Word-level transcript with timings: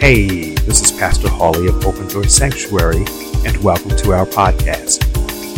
Hey, 0.00 0.54
this 0.54 0.82
is 0.82 0.92
Pastor 0.92 1.28
Hawley 1.28 1.68
of 1.68 1.86
Open 1.86 2.06
Door 2.08 2.24
Sanctuary, 2.24 3.04
and 3.46 3.56
welcome 3.64 3.96
to 3.96 4.12
our 4.12 4.26
podcast. 4.26 5.04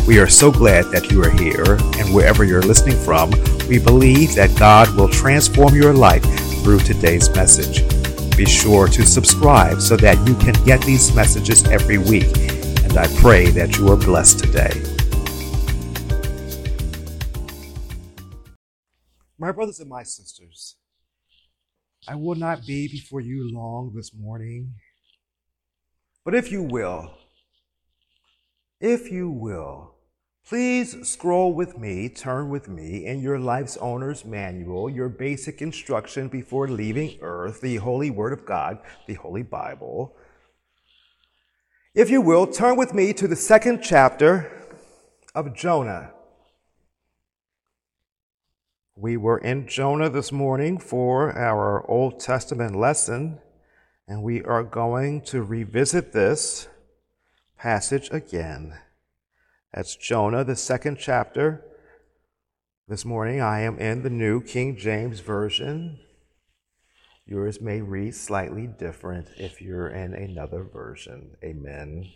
We 0.07 0.21
are 0.21 0.29
so 0.29 0.53
glad 0.53 0.85
that 0.93 1.11
you 1.11 1.23
are 1.25 1.30
here, 1.30 1.79
and 1.98 2.14
wherever 2.14 2.45
you're 2.45 2.62
listening 2.62 2.96
from, 2.96 3.30
we 3.67 3.80
believe 3.80 4.37
that 4.37 4.57
God 4.57 4.95
will 4.95 5.09
transform 5.09 5.75
your 5.75 5.95
life 5.95 6.22
through 6.62 6.79
today's 6.80 7.29
message. 7.30 7.83
Be 8.37 8.45
sure 8.45 8.86
to 8.89 9.04
subscribe 9.04 9.80
so 9.80 9.96
that 9.96 10.17
you 10.29 10.37
can 10.37 10.55
get 10.64 10.80
these 10.82 11.12
messages 11.14 11.66
every 11.68 11.98
week, 11.98 12.37
and 12.84 12.96
I 12.96 13.09
pray 13.16 13.50
that 13.50 13.79
you 13.79 13.89
are 13.91 13.96
blessed 13.96 14.39
today. 14.39 14.71
My 19.39 19.50
brothers 19.50 19.80
and 19.80 19.89
my 19.89 20.03
sisters, 20.03 20.77
I 22.09 22.14
will 22.14 22.36
not 22.36 22.64
be 22.66 22.86
before 22.86 23.20
you 23.20 23.52
long 23.52 23.93
this 23.95 24.12
morning. 24.14 24.75
But 26.25 26.35
if 26.35 26.53
you 26.53 26.62
will, 26.62 27.14
if 28.81 29.11
you 29.11 29.29
will, 29.29 29.94
please 30.46 31.08
scroll 31.08 31.53
with 31.53 31.79
me, 31.79 32.08
turn 32.08 32.48
with 32.48 32.69
me 32.69 33.06
in 33.06 33.20
your 33.20 33.41
life's 33.41 33.77
owner's 33.78 34.25
manual, 34.25 34.89
your 34.89 35.08
basic 35.08 35.61
instruction 35.61 36.28
before 36.28 36.69
leaving 36.69 37.19
earth, 37.22 37.61
the 37.61 37.77
Holy 37.77 38.11
Word 38.11 38.33
of 38.33 38.47
God, 38.47 38.78
the 39.09 39.14
Holy 39.14 39.42
Bible. 39.42 40.17
If 41.95 42.09
you 42.09 42.20
will, 42.20 42.47
turn 42.47 42.77
with 42.77 42.95
me 42.95 43.12
to 43.14 43.27
the 43.27 43.34
second 43.34 43.83
chapter 43.83 44.53
of 45.34 45.55
Jonah. 45.55 46.12
We 48.98 49.19
were 49.19 49.36
in 49.36 49.69
Jonah 49.69 50.09
this 50.09 50.33
morning 50.33 50.78
for 50.78 51.31
our 51.37 51.84
Old 51.87 52.19
Testament 52.19 52.75
lesson, 52.75 53.41
and 54.09 54.23
we 54.23 54.42
are 54.42 54.62
going 54.62 55.20
to 55.27 55.42
revisit 55.42 56.14
this 56.14 56.67
passage 57.59 58.09
again. 58.11 58.79
That's 59.75 59.97
Jonah, 59.97 60.45
the 60.45 60.57
second 60.57 60.97
chapter. 60.98 61.62
This 62.89 63.05
morning 63.05 63.39
I 63.39 63.61
am 63.61 63.79
in 63.79 64.03
the 64.03 64.09
New 64.09 64.41
King 64.41 64.79
James 64.79 65.20
Version. 65.20 65.98
Yours 67.27 67.61
may 67.61 67.83
read 67.83 68.15
slightly 68.15 68.67
different 68.67 69.29
if 69.37 69.61
you're 69.61 69.89
in 69.89 70.15
another 70.15 70.65
version. 70.65 71.37
Amen. 71.45 72.13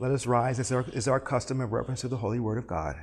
Let 0.00 0.10
us 0.10 0.26
rise 0.26 0.58
as 0.58 0.72
our, 0.72 0.84
is 0.92 1.06
our 1.06 1.20
custom 1.20 1.60
in 1.60 1.70
reference 1.70 2.00
to 2.00 2.08
the 2.08 2.16
holy 2.16 2.40
word 2.40 2.58
of 2.58 2.66
God. 2.66 2.96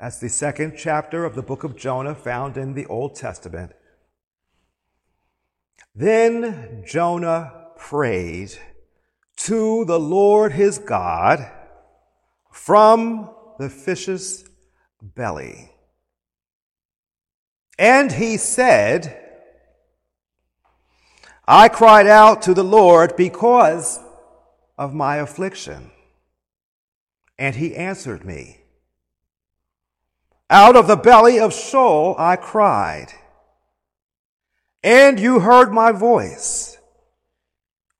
That's 0.00 0.18
the 0.18 0.28
second 0.28 0.74
chapter 0.76 1.24
of 1.24 1.34
the 1.34 1.42
book 1.42 1.64
of 1.64 1.76
Jonah 1.76 2.14
found 2.14 2.56
in 2.56 2.74
the 2.74 2.86
Old 2.86 3.14
Testament. 3.14 3.72
Then 5.94 6.84
Jonah 6.86 7.68
prayed 7.76 8.58
to 9.36 9.84
the 9.84 10.00
Lord 10.00 10.52
his 10.52 10.78
God 10.78 11.50
from 12.50 13.30
the 13.58 13.68
fish's 13.68 14.48
belly. 15.00 15.70
And 17.78 18.10
he 18.12 18.36
said, 18.36 19.20
I 21.46 21.68
cried 21.68 22.06
out 22.06 22.42
to 22.42 22.54
the 22.54 22.64
Lord 22.64 23.16
because 23.16 24.00
of 24.78 24.94
my 24.94 25.16
affliction. 25.16 25.90
And 27.38 27.56
he 27.56 27.76
answered 27.76 28.24
me. 28.24 28.63
Out 30.54 30.76
of 30.76 30.86
the 30.86 30.94
belly 30.96 31.40
of 31.40 31.52
Sheol 31.52 32.14
I 32.16 32.36
cried, 32.36 33.08
and 34.84 35.18
you 35.18 35.40
heard 35.40 35.72
my 35.72 35.90
voice. 35.90 36.78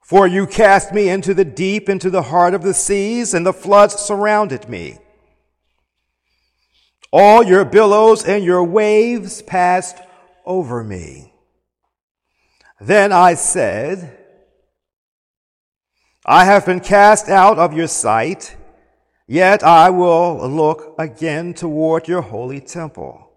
For 0.05 0.28
you 0.28 0.47
cast 0.47 0.92
me 0.92 1.08
into 1.08 1.34
the 1.34 1.44
deep, 1.44 1.88
into 1.88 2.10
the 2.10 2.22
heart 2.22 2.55
of 2.55 2.62
the 2.62 2.72
seas, 2.72 3.34
and 3.34 3.44
the 3.44 3.53
floods 3.53 3.97
surrounded 3.97 4.69
me. 4.69 4.98
All 7.10 7.43
your 7.43 7.64
billows 7.64 8.25
and 8.25 8.44
your 8.44 8.62
waves 8.62 9.43
passed 9.43 9.98
over 10.47 10.84
me. 10.84 11.34
Then 12.81 13.10
I 13.10 13.34
said, 13.34 14.16
I 16.25 16.44
have 16.44 16.66
been 16.66 16.78
cast 16.78 17.28
out 17.28 17.59
of 17.59 17.75
your 17.75 17.88
sight. 17.88 18.54
Yet 19.27 19.62
I 19.62 19.91
will 19.91 20.49
look 20.49 20.95
again 20.99 21.55
toward 21.55 22.09
your 22.09 22.23
holy 22.23 22.61
temple. 22.61 23.31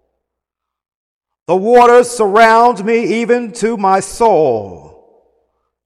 The 1.46 1.56
waters 1.56 2.10
surround 2.10 2.84
me 2.84 3.22
even 3.22 3.52
to 3.52 3.78
my 3.78 4.00
soul. 4.00 5.24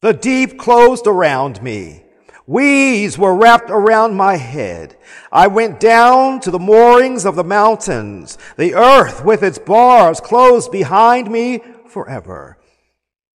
The 0.00 0.12
deep 0.12 0.58
closed 0.58 1.06
around 1.06 1.62
me. 1.62 2.02
Weeds 2.48 3.16
were 3.16 3.36
wrapped 3.36 3.70
around 3.70 4.16
my 4.16 4.36
head. 4.36 4.96
I 5.30 5.46
went 5.46 5.78
down 5.78 6.40
to 6.40 6.50
the 6.50 6.58
moorings 6.58 7.24
of 7.24 7.36
the 7.36 7.44
mountains. 7.44 8.36
The 8.56 8.74
earth 8.74 9.24
with 9.24 9.44
its 9.44 9.60
bars 9.60 10.20
closed 10.20 10.72
behind 10.72 11.30
me 11.30 11.62
forever. 11.86 12.58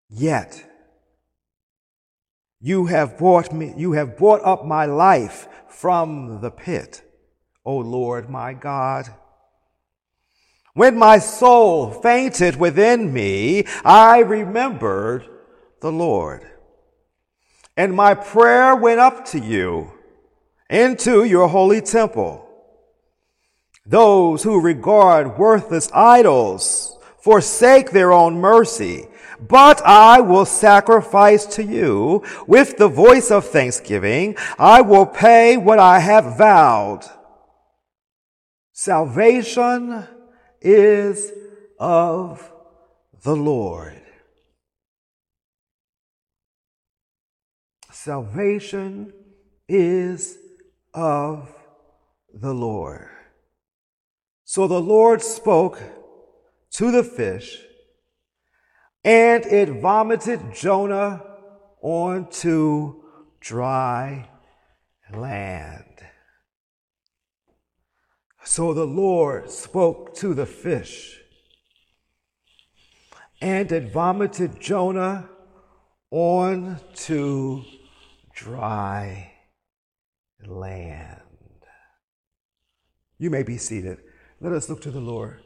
Yet 0.09 0.65
you 2.59 2.87
have 2.87 3.17
brought 3.17 3.53
me, 3.53 3.73
you 3.77 3.93
have 3.93 4.17
brought 4.17 4.43
up 4.43 4.65
my 4.65 4.85
life 4.85 5.47
from 5.77 6.41
the 6.41 6.49
pit, 6.49 7.03
O 7.63 7.77
Lord 7.77 8.31
my 8.31 8.51
God. 8.51 9.13
When 10.73 10.97
my 10.97 11.19
soul 11.19 11.91
fainted 11.91 12.55
within 12.55 13.13
me, 13.13 13.65
I 13.85 14.19
remembered 14.19 15.27
the 15.81 15.91
Lord. 15.91 16.49
And 17.75 17.93
my 17.93 18.15
prayer 18.15 18.75
went 18.75 18.99
up 18.99 19.25
to 19.25 19.39
you 19.39 19.91
into 20.67 21.23
your 21.23 21.47
holy 21.47 21.81
temple. 21.81 22.49
Those 23.85 24.41
who 24.41 24.59
regard 24.59 25.37
worthless 25.37 25.91
idols 25.93 26.97
forsake 27.21 27.91
their 27.91 28.11
own 28.11 28.41
mercy 28.41 29.07
but 29.39 29.81
I 29.85 30.21
will 30.21 30.45
sacrifice 30.45 31.45
to 31.57 31.63
you 31.63 32.23
with 32.47 32.77
the 32.77 32.87
voice 32.87 33.31
of 33.31 33.45
thanksgiving. 33.45 34.35
I 34.57 34.81
will 34.81 35.05
pay 35.05 35.57
what 35.57 35.79
I 35.79 35.99
have 35.99 36.37
vowed. 36.37 37.05
Salvation 38.73 40.07
is 40.61 41.31
of 41.79 42.51
the 43.23 43.35
Lord. 43.35 44.01
Salvation 47.91 49.13
is 49.67 50.37
of 50.93 51.53
the 52.33 52.53
Lord. 52.53 53.09
So 54.45 54.67
the 54.67 54.79
Lord 54.79 55.21
spoke 55.21 55.81
to 56.71 56.91
the 56.91 57.03
fish 57.03 57.66
and 59.03 59.45
it 59.45 59.81
vomited 59.81 60.53
Jonah 60.53 61.23
onto 61.81 63.03
dry 63.39 64.29
land. 65.13 65.83
So 68.43 68.73
the 68.73 68.85
Lord 68.85 69.51
spoke 69.51 70.15
to 70.15 70.33
the 70.33 70.45
fish, 70.45 71.19
and 73.41 73.71
it 73.71 73.91
vomited 73.91 74.59
Jonah 74.59 75.29
onto 76.09 77.63
dry 78.33 79.33
land. 80.45 81.21
You 83.19 83.29
may 83.29 83.43
be 83.43 83.57
seated. 83.57 83.99
Let 84.39 84.53
us 84.53 84.69
look 84.69 84.81
to 84.83 84.91
the 84.91 84.99
Lord. 84.99 85.41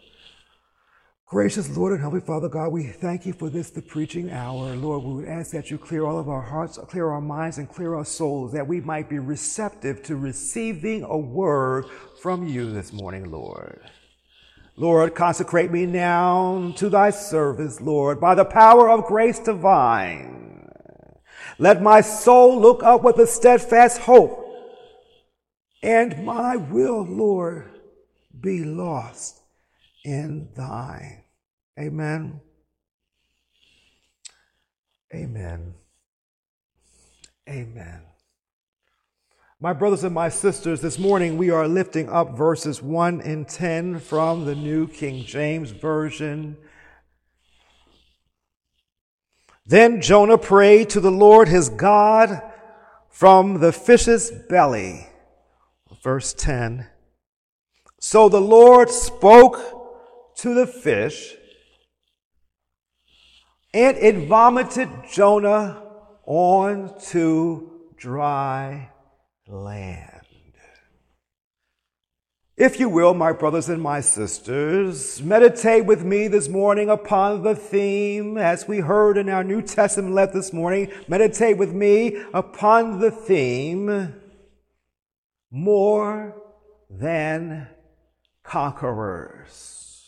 Gracious 1.31 1.78
Lord 1.78 1.94
and 1.94 2.02
Heavenly 2.02 2.25
Father 2.25 2.50
God, 2.50 2.74
we 2.74 2.88
thank 2.88 3.25
you 3.25 3.31
for 3.31 3.50
this, 3.50 3.70
the 3.70 3.82
preaching 3.82 4.29
hour. 4.32 4.76
Lord, 4.76 5.05
we 5.05 5.14
would 5.14 5.29
ask 5.29 5.52
that 5.52 5.72
you 5.72 5.78
clear 5.78 6.03
all 6.03 6.20
of 6.20 6.28
our 6.28 6.41
hearts, 6.41 6.78
clear 6.90 7.08
our 7.08 7.22
minds, 7.22 7.58
and 7.58 7.70
clear 7.70 7.96
our 7.96 8.03
souls, 8.03 8.52
that 8.52 8.67
we 8.67 8.82
might 8.82 9.09
be 9.09 9.17
receptive 9.17 10.03
to 10.03 10.17
receiving 10.17 11.03
a 11.03 11.17
word 11.17 11.85
from 12.22 12.50
you 12.50 12.70
this 12.70 12.91
morning, 12.91 13.32
Lord. 13.32 13.79
Lord, 14.76 15.16
consecrate 15.16 15.72
me 15.72 15.85
now 15.85 16.73
to 16.76 16.90
thy 16.90 17.11
service, 17.11 17.79
Lord, 17.79 18.20
by 18.20 18.35
the 18.35 18.44
power 18.44 18.90
of 18.90 19.05
grace 19.05 19.40
divine. 19.40 20.67
Let 21.58 21.82
my 21.82 22.02
soul 22.02 22.59
look 22.59 22.84
up 22.84 23.03
with 23.03 23.17
a 23.20 23.26
steadfast 23.26 24.00
hope, 24.00 24.38
and 25.82 26.26
my 26.26 26.58
will, 26.58 27.05
Lord, 27.05 27.79
be 28.38 28.66
lost 28.66 29.40
in 30.03 30.50
thine. 30.58 31.21
Amen. 31.81 32.39
Amen. 35.16 35.73
Amen. 37.49 38.01
My 39.59 39.73
brothers 39.73 40.03
and 40.03 40.13
my 40.13 40.29
sisters, 40.29 40.81
this 40.81 40.99
morning 40.99 41.37
we 41.37 41.49
are 41.49 41.67
lifting 41.67 42.07
up 42.07 42.37
verses 42.37 42.83
1 42.83 43.22
and 43.22 43.47
10 43.47 43.99
from 43.99 44.45
the 44.45 44.53
New 44.53 44.87
King 44.87 45.25
James 45.25 45.72
Version. 45.72 46.55
Then 49.66 50.01
Jonah 50.01 50.37
prayed 50.37 50.91
to 50.91 50.99
the 50.99 51.09
Lord 51.09 51.47
his 51.47 51.69
God 51.69 52.43
from 53.09 53.59
the 53.59 53.72
fish's 53.72 54.31
belly. 54.49 55.07
Verse 56.03 56.31
10. 56.33 56.85
So 57.99 58.29
the 58.29 58.39
Lord 58.39 58.91
spoke 58.91 60.35
to 60.35 60.53
the 60.53 60.67
fish, 60.67 61.37
and 63.73 63.97
it 63.97 64.28
vomited 64.28 64.90
Jonah 65.09 65.84
onto 66.26 67.70
dry 67.97 68.90
land. 69.47 70.08
If 72.58 72.79
you 72.79 72.90
will, 72.90 73.14
my 73.14 73.32
brothers 73.32 73.70
and 73.70 73.82
my 73.82 74.02
sisters, 74.02 75.22
meditate 75.23 75.85
with 75.85 76.03
me 76.03 76.28
this 76.28 76.47
morning 76.47 76.90
upon 76.90 77.41
the 77.41 77.56
theme, 77.56 78.38
as 78.38 78.68
we 78.68 78.79
heard 78.79 79.18
in 79.18 79.29
our 79.29 79.44
New 79.44 79.64
Testament 79.64 80.14
let 80.14 80.32
this 80.32 80.53
morning, 80.53 80.91
meditate 81.08 81.58
with 81.58 81.74
me 81.74 82.22
upon 82.34 83.00
the 83.00 83.09
theme, 83.09 84.14
more 85.50 86.35
than 86.88 87.67
conquerors. 88.44 90.06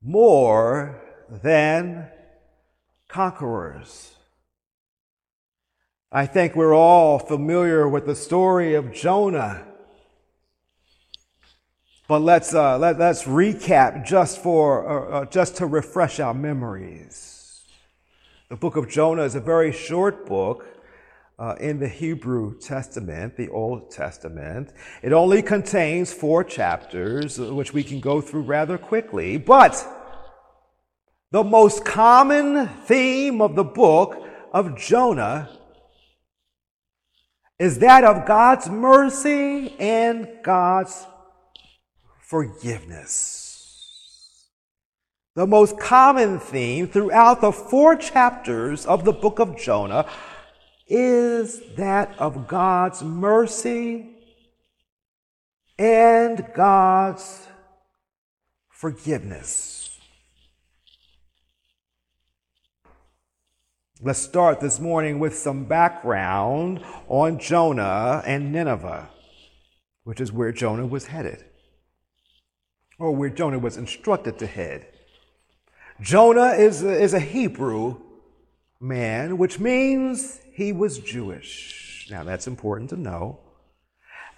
More 0.00 1.05
than 1.30 2.08
conquerors. 3.08 4.14
I 6.10 6.26
think 6.26 6.54
we're 6.54 6.74
all 6.74 7.18
familiar 7.18 7.88
with 7.88 8.06
the 8.06 8.14
story 8.14 8.74
of 8.74 8.92
Jonah 8.92 9.66
but 12.08 12.22
let's, 12.22 12.54
uh, 12.54 12.78
let, 12.78 13.00
us 13.00 13.24
recap 13.24 14.06
just 14.06 14.40
for, 14.40 14.88
uh, 14.88 15.22
uh, 15.22 15.24
just 15.24 15.56
to 15.56 15.66
refresh 15.66 16.20
our 16.20 16.34
memories. 16.34 17.64
The 18.48 18.54
book 18.54 18.76
of 18.76 18.88
Jonah 18.88 19.22
is 19.22 19.34
a 19.34 19.40
very 19.40 19.72
short 19.72 20.24
book 20.24 20.66
uh, 21.36 21.56
in 21.58 21.80
the 21.80 21.88
Hebrew 21.88 22.60
Testament, 22.60 23.36
the 23.36 23.48
Old 23.48 23.90
Testament. 23.90 24.72
It 25.02 25.12
only 25.12 25.42
contains 25.42 26.12
four 26.12 26.44
chapters, 26.44 27.40
uh, 27.40 27.52
which 27.52 27.72
we 27.72 27.82
can 27.82 27.98
go 27.98 28.20
through 28.20 28.42
rather 28.42 28.78
quickly. 28.78 29.36
But 29.36 29.84
the 31.36 31.44
most 31.44 31.84
common 31.84 32.66
theme 32.86 33.42
of 33.42 33.54
the 33.54 33.62
book 33.62 34.26
of 34.54 34.74
Jonah 34.74 35.50
is 37.58 37.80
that 37.80 38.04
of 38.04 38.24
God's 38.24 38.70
mercy 38.70 39.76
and 39.78 40.26
God's 40.42 41.06
forgiveness. 42.22 44.48
The 45.34 45.46
most 45.46 45.78
common 45.78 46.38
theme 46.38 46.88
throughout 46.88 47.42
the 47.42 47.52
four 47.52 47.96
chapters 47.96 48.86
of 48.86 49.04
the 49.04 49.12
book 49.12 49.38
of 49.38 49.58
Jonah 49.58 50.08
is 50.88 51.60
that 51.76 52.18
of 52.18 52.48
God's 52.48 53.02
mercy 53.02 54.08
and 55.78 56.46
God's 56.54 57.46
forgiveness. 58.70 59.85
Let's 64.02 64.18
start 64.18 64.60
this 64.60 64.78
morning 64.78 65.20
with 65.20 65.34
some 65.34 65.64
background 65.64 66.84
on 67.08 67.38
Jonah 67.38 68.22
and 68.26 68.52
Nineveh, 68.52 69.08
which 70.04 70.20
is 70.20 70.30
where 70.30 70.52
Jonah 70.52 70.86
was 70.86 71.06
headed 71.06 71.42
or 72.98 73.12
where 73.12 73.30
Jonah 73.30 73.58
was 73.58 73.78
instructed 73.78 74.38
to 74.38 74.46
head. 74.46 74.86
Jonah 75.98 76.48
is 76.48 76.82
a, 76.82 76.92
is 76.92 77.14
a 77.14 77.20
Hebrew 77.20 77.96
man, 78.80 79.38
which 79.38 79.58
means 79.58 80.40
he 80.52 80.72
was 80.72 80.98
Jewish. 80.98 82.06
Now 82.10 82.22
that's 82.22 82.46
important 82.46 82.90
to 82.90 82.98
know. 82.98 83.40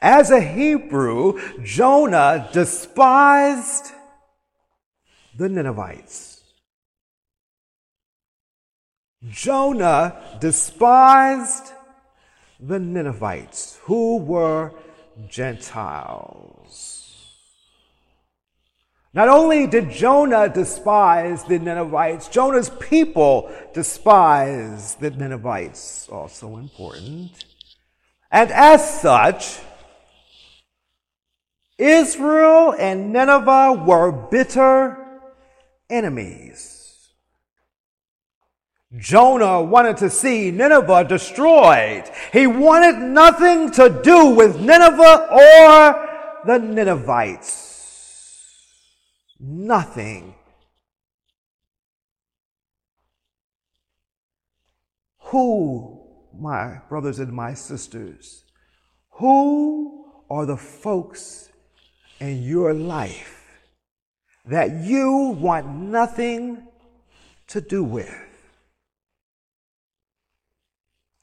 As 0.00 0.30
a 0.30 0.40
Hebrew, 0.40 1.40
Jonah 1.64 2.48
despised 2.52 3.90
the 5.36 5.48
Ninevites. 5.48 6.37
Jonah 9.26 10.38
despised 10.40 11.72
the 12.60 12.78
Ninevites, 12.78 13.78
who 13.82 14.18
were 14.18 14.72
Gentiles. 15.28 16.98
Not 19.12 19.28
only 19.28 19.66
did 19.66 19.90
Jonah 19.90 20.48
despise 20.48 21.42
the 21.42 21.58
Ninevites, 21.58 22.28
Jonah's 22.28 22.70
people 22.70 23.50
despised 23.74 25.00
the 25.00 25.10
Ninevites, 25.10 26.08
also 26.08 26.56
important. 26.56 27.44
And 28.30 28.52
as 28.52 29.00
such, 29.00 29.58
Israel 31.78 32.74
and 32.78 33.12
Nineveh 33.12 33.84
were 33.84 34.12
bitter 34.12 34.96
enemies. 35.90 36.77
Jonah 38.96 39.62
wanted 39.62 39.98
to 39.98 40.08
see 40.08 40.50
Nineveh 40.50 41.04
destroyed. 41.04 42.04
He 42.32 42.46
wanted 42.46 42.98
nothing 42.98 43.70
to 43.72 44.00
do 44.02 44.30
with 44.30 44.60
Nineveh 44.60 45.28
or 45.30 46.44
the 46.46 46.58
Ninevites 46.58 47.68
nothing. 49.38 50.34
Who, 55.18 56.00
my 56.38 56.80
brothers 56.88 57.18
and 57.18 57.32
my 57.32 57.54
sisters, 57.54 58.44
who 59.10 60.06
are 60.30 60.46
the 60.46 60.56
folks 60.56 61.50
in 62.20 62.42
your 62.42 62.72
life 62.72 63.44
that 64.46 64.84
you 64.84 65.36
want 65.38 65.66
nothing 65.66 66.66
to 67.48 67.60
do 67.60 67.84
with? 67.84 68.27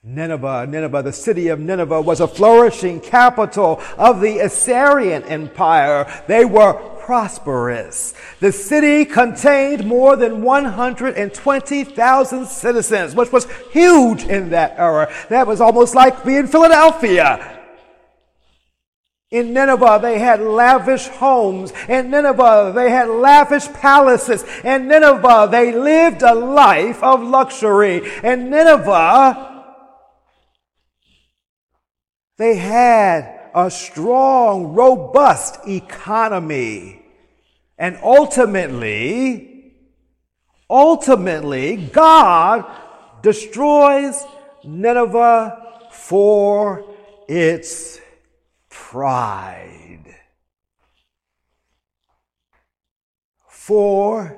Nineveh, 0.08 0.68
Nineveh, 0.70 1.02
the 1.02 1.12
city 1.12 1.48
of 1.48 1.60
Nineveh 1.60 2.00
was 2.00 2.20
a 2.20 2.28
flourishing 2.28 3.00
capital 3.00 3.82
of 3.98 4.22
the 4.22 4.38
Assyrian 4.38 5.24
Empire. 5.24 6.06
They 6.28 6.46
were 6.46 6.74
prosperous. 6.74 8.14
The 8.40 8.52
city 8.52 9.06
contained 9.06 9.84
more 9.84 10.16
than 10.16 10.44
120,000 10.44 12.46
citizens, 12.46 13.16
which 13.16 13.32
was 13.32 13.48
huge 13.72 14.26
in 14.26 14.52
that 14.52 14.76
era. 14.78 15.12
That 15.30 15.48
was 15.48 15.60
almost 15.60 15.96
like 15.96 16.24
being 16.24 16.46
Philadelphia. 16.46 17.64
In 19.32 19.54
Nineveh, 19.54 19.98
they 20.04 20.20
had 20.20 20.40
lavish 20.40 21.08
homes. 21.08 21.74
In 21.90 22.12
Nineveh, 22.12 22.74
they 22.76 22.92
had 22.92 23.10
lavish 23.10 23.68
palaces. 23.74 24.46
In 24.64 24.88
Nineveh, 24.88 25.48
they 25.50 25.72
lived 25.72 26.22
a 26.22 26.36
life 26.36 27.02
of 27.02 27.24
luxury. 27.24 28.04
In 28.24 28.52
Nineveh, 28.52 29.55
they 32.38 32.56
had 32.58 33.50
a 33.54 33.72
strong, 33.72 34.74
robust 34.74 35.68
economy. 35.68 37.02
And 37.78 37.98
ultimately, 38.04 39.74
ultimately, 40.70 41.78
God 41.78 42.66
destroys 43.22 44.24
Nineveh 44.64 45.90
for 45.92 46.86
its 47.28 48.00
pride. 48.70 50.16
For 53.48 54.38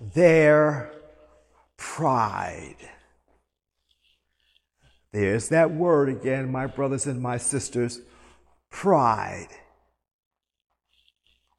their 0.00 0.92
pride. 1.76 2.76
There's 5.14 5.50
that 5.50 5.70
word 5.70 6.08
again, 6.08 6.50
my 6.50 6.66
brothers 6.66 7.06
and 7.06 7.22
my 7.22 7.36
sisters 7.36 8.00
pride. 8.68 9.46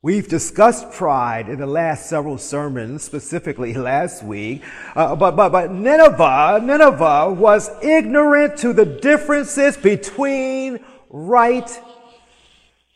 We've 0.02 0.28
discussed 0.28 0.92
pride 0.92 1.48
in 1.48 1.60
the 1.60 1.66
last 1.66 2.10
several 2.10 2.38
sermons, 2.38 3.04
specifically 3.04 3.74
last 3.74 4.24
week. 4.24 4.62
Uh, 4.94 5.16
but, 5.16 5.38
but, 5.38 5.54
but 5.54 5.72
Nineveh, 5.72 6.60
Nineveh 6.64 7.32
was 7.32 7.72
ignorant 7.82 8.58
to 8.58 8.74
the 8.74 8.86
differences 8.86 9.78
between 9.78 10.84
right 11.10 11.82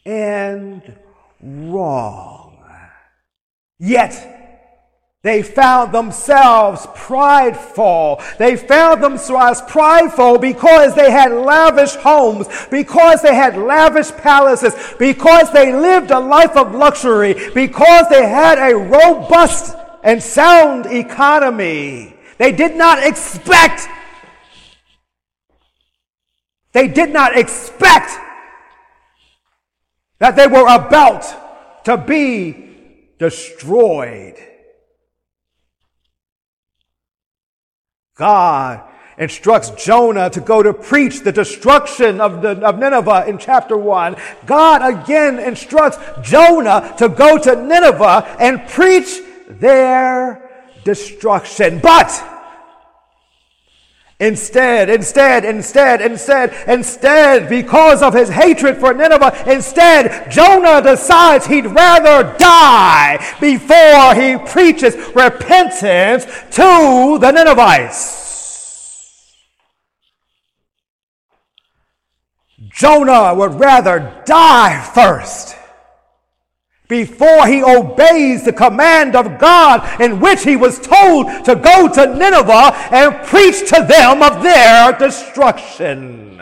and 0.06 1.00
wrong. 1.42 2.62
Yet, 3.80 4.38
they 5.21 5.43
found 5.43 5.91
themselves 5.91 6.88
prideful. 6.95 8.21
They 8.38 8.55
found 8.55 9.03
themselves 9.03 9.61
prideful 9.67 10.38
because 10.38 10.95
they 10.95 11.11
had 11.11 11.33
lavish 11.33 11.95
homes, 11.95 12.47
because 12.71 13.21
they 13.21 13.35
had 13.35 13.57
lavish 13.57 14.11
palaces, 14.11 14.73
because 14.97 15.51
they 15.51 15.73
lived 15.73 16.11
a 16.11 16.19
life 16.19 16.55
of 16.55 16.73
luxury, 16.73 17.33
because 17.53 18.07
they 18.07 18.29
had 18.29 18.59
a 18.59 18.77
robust 18.77 19.75
and 20.03 20.23
sound 20.23 20.85
economy. 20.85 22.15
They 22.38 22.53
did 22.53 22.77
not 22.77 23.03
expect, 23.03 23.89
they 26.71 26.88
did 26.88 27.11
not 27.11 27.35
expect 27.38 28.11
that 30.19 30.38
they 30.38 30.47
were 30.47 30.67
about 30.67 31.83
to 31.83 31.97
be 31.97 32.69
destroyed. 33.17 34.38
God 38.19 38.81
instructs 39.17 39.71
Jonah 39.81 40.29
to 40.29 40.41
go 40.41 40.61
to 40.61 40.73
preach 40.73 41.21
the 41.21 41.31
destruction 41.31 42.19
of, 42.19 42.41
the, 42.41 42.51
of 42.65 42.77
Nineveh 42.77 43.25
in 43.29 43.38
chapter 43.38 43.77
1. 43.77 44.17
God 44.45 44.81
again 45.03 45.39
instructs 45.39 45.97
Jonah 46.21 46.93
to 46.97 47.07
go 47.07 47.38
to 47.38 47.55
Nineveh 47.55 48.35
and 48.41 48.67
preach 48.67 49.21
their 49.47 50.49
destruction. 50.83 51.79
But 51.79 52.09
Instead, 54.21 54.89
instead, 54.89 55.45
instead, 55.45 56.01
instead, 56.01 56.53
instead, 56.67 57.47
because 57.47 58.01
of 58.01 58.13
his 58.13 58.27
hatred 58.27 58.77
for 58.77 58.93
Nineveh, 58.93 59.43
instead, 59.49 60.29
Jonah 60.29 60.81
decides 60.81 61.45
he'd 61.45 61.67
rather 61.67 62.35
die 62.38 63.17
before 63.39 64.13
he 64.15 64.38
preaches 64.51 64.95
repentance 65.15 66.25
to 66.51 67.17
the 67.19 67.31
Ninevites. 67.31 68.17
Jonah 72.71 73.33
would 73.33 73.57
rather 73.57 74.21
die 74.25 74.81
first 74.93 75.59
before 76.89 77.46
he 77.48 77.63
obeys 77.63 78.43
the 78.43 78.51
command 78.51 79.15
of 79.15 79.39
God 79.39 80.01
in 80.01 80.19
which 80.19 80.43
he 80.43 80.58
was 80.58 80.79
told 80.79 81.27
to 81.46 81.55
go 81.55 81.88
to 81.88 82.15
Nineveh 82.15 82.75
and 82.91 83.25
preach 83.27 83.69
to 83.69 83.86
them 83.88 84.22
of 84.24 84.43
their 84.43 84.91
destruction. 84.93 86.41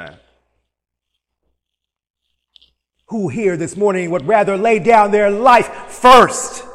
Who 3.09 3.27
here 3.27 3.57
this 3.57 3.77
morning 3.77 4.09
would 4.09 4.25
rather 4.25 4.57
lay 4.57 4.79
down 4.79 5.11
their 5.11 5.29
life 5.29 5.67
first 5.89 6.65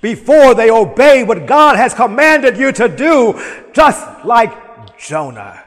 before 0.00 0.54
they 0.54 0.70
obey 0.70 1.24
what 1.24 1.46
God 1.46 1.76
has 1.76 1.94
commanded 1.94 2.56
you 2.56 2.72
to 2.72 2.88
do, 2.88 3.40
just 3.72 4.24
like 4.24 4.96
Jonah? 4.96 5.61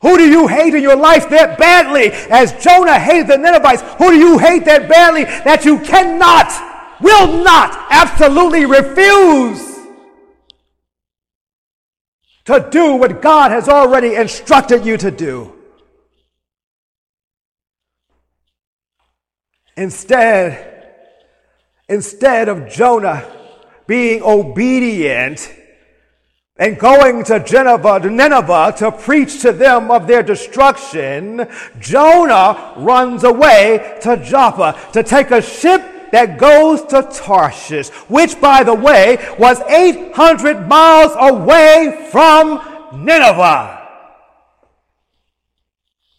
Who 0.00 0.16
do 0.16 0.28
you 0.28 0.46
hate 0.46 0.74
in 0.74 0.82
your 0.82 0.96
life 0.96 1.28
that 1.30 1.58
badly 1.58 2.10
as 2.30 2.52
Jonah 2.64 2.98
hated 2.98 3.26
the 3.26 3.36
Ninevites? 3.36 3.82
Who 3.98 4.10
do 4.10 4.16
you 4.16 4.38
hate 4.38 4.64
that 4.66 4.88
badly 4.88 5.24
that 5.24 5.64
you 5.64 5.80
cannot, 5.80 6.52
will 7.00 7.42
not, 7.42 7.86
absolutely 7.90 8.64
refuse 8.64 9.76
to 12.44 12.68
do 12.70 12.94
what 12.94 13.20
God 13.20 13.50
has 13.50 13.68
already 13.68 14.14
instructed 14.14 14.86
you 14.86 14.96
to 14.98 15.10
do? 15.10 15.52
Instead, 19.76 20.94
instead 21.88 22.48
of 22.48 22.68
Jonah 22.68 23.24
being 23.88 24.22
obedient, 24.22 25.52
and 26.58 26.78
going 26.78 27.22
to 27.24 27.38
Nineveh, 27.38 28.00
to 28.00 28.10
Nineveh 28.10 28.74
to 28.78 28.90
preach 28.90 29.42
to 29.42 29.52
them 29.52 29.90
of 29.90 30.06
their 30.06 30.22
destruction, 30.22 31.46
Jonah 31.78 32.74
runs 32.76 33.24
away 33.24 33.98
to 34.02 34.16
Joppa 34.16 34.78
to 34.92 35.02
take 35.02 35.30
a 35.30 35.40
ship 35.40 36.10
that 36.10 36.38
goes 36.38 36.82
to 36.86 37.02
Tarshish, 37.02 37.90
which, 38.08 38.40
by 38.40 38.64
the 38.64 38.74
way, 38.74 39.18
was 39.38 39.60
800 39.60 40.66
miles 40.66 41.12
away 41.16 42.08
from 42.10 43.04
Nineveh. 43.04 43.76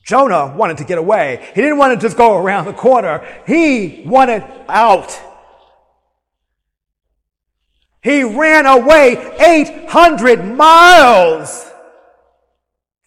Jonah 0.05 0.55
wanted 0.55 0.77
to 0.77 0.86
get 0.86 0.98
away. 0.98 1.51
He 1.53 1.62
didn't 1.62 1.77
want 1.77 2.00
to 2.00 2.08
just 2.08 2.17
go 2.17 2.38
around 2.38 2.65
the 2.65 2.74
corner. 2.74 3.24
He 3.46 4.03
wanted 4.08 4.43
out. 4.67 5.19
He 8.01 8.23
ran 8.23 8.65
away 8.65 9.35
800 9.39 10.45
miles 10.55 11.69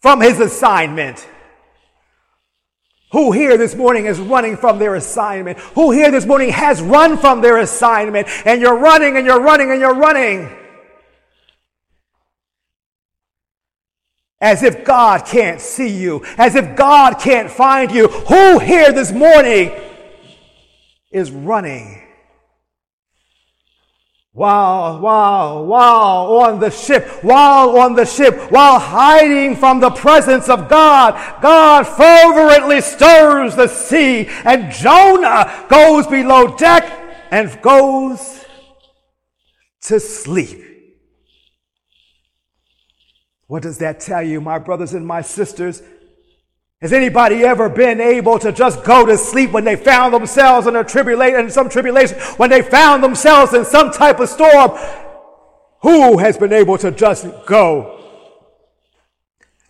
from 0.00 0.20
his 0.20 0.38
assignment. 0.38 1.26
Who 3.12 3.32
here 3.32 3.56
this 3.56 3.75
morning 3.75 4.06
is 4.06 4.18
running 4.18 4.56
from 4.56 4.78
their 4.78 4.94
assignment? 4.94 5.58
Who 5.58 5.92
here 5.92 6.11
this 6.11 6.26
morning 6.26 6.50
has 6.50 6.82
run 6.82 7.16
from 7.16 7.40
their 7.40 7.58
assignment? 7.58 8.26
And 8.44 8.61
you're 8.61 8.78
running 8.78 9.16
and 9.16 9.26
you're 9.26 9.40
running 9.40 9.70
and 9.70 9.80
you're 9.80 9.94
running. 9.94 10.50
As 14.40 14.62
if 14.62 14.84
God 14.84 15.25
can't 15.25 15.61
see 15.61 15.88
you, 15.88 16.25
as 16.37 16.54
if 16.54 16.75
God 16.76 17.18
can't 17.20 17.50
find 17.50 17.92
you. 17.92 18.08
Who 18.08 18.58
here 18.58 18.92
this 18.92 19.12
morning 19.12 19.70
is 21.12 21.30
running 21.30 22.01
while, 24.35 24.99
while, 24.99 25.67
while 25.67 26.39
on 26.39 26.59
the 26.59 26.71
ship, 26.71 27.07
while 27.23 27.79
on 27.79 27.95
the 27.95 28.07
ship, 28.07 28.51
while 28.51 28.79
hiding 28.79 29.55
from 29.57 29.79
the 29.79 29.91
presence 29.91 30.49
of 30.49 30.71
God, 30.71 31.15
God 31.43 31.87
fervently 31.87 32.81
stirs 32.81 33.55
the 33.57 33.69
sea 33.69 34.27
and 34.45 34.73
Jonah 34.73 35.67
goes 35.69 36.07
below 36.07 36.57
deck 36.57 36.85
and 37.31 37.61
goes 37.61 38.45
to 39.83 40.01
sleep. 40.01 40.61
What 43.49 43.62
does 43.62 43.79
that 43.79 44.01
tell 44.01 44.23
you, 44.23 44.41
my 44.41 44.59
brothers 44.59 44.95
and 44.95 45.07
my 45.07 45.21
sisters? 45.21 45.83
Has 46.83 46.93
anybody 46.93 47.45
ever 47.45 47.69
been 47.69 48.01
able 48.01 48.41
to 48.41 48.51
just 48.51 48.83
go 48.83 49.07
to 49.07 49.17
sleep 49.17 49.53
when 49.53 49.62
they 49.62 49.77
found 49.77 50.12
themselves 50.12 50.67
in 50.67 50.75
a 50.75 50.83
tribulation, 50.83 51.39
in 51.39 51.51
some 51.51 51.69
tribulation, 51.69 52.19
when 52.39 52.51
they 52.51 52.61
found 52.61 53.05
themselves 53.05 53.55
in 53.55 53.65
some 53.65 53.93
type 53.93 54.19
of 54.19 54.29
storm? 54.29 54.73
Who 55.83 56.19
has 56.19 56.37
been 56.37 56.53
able 56.53 56.77
to 56.79 56.91
just 56.91 57.25
go 57.47 58.05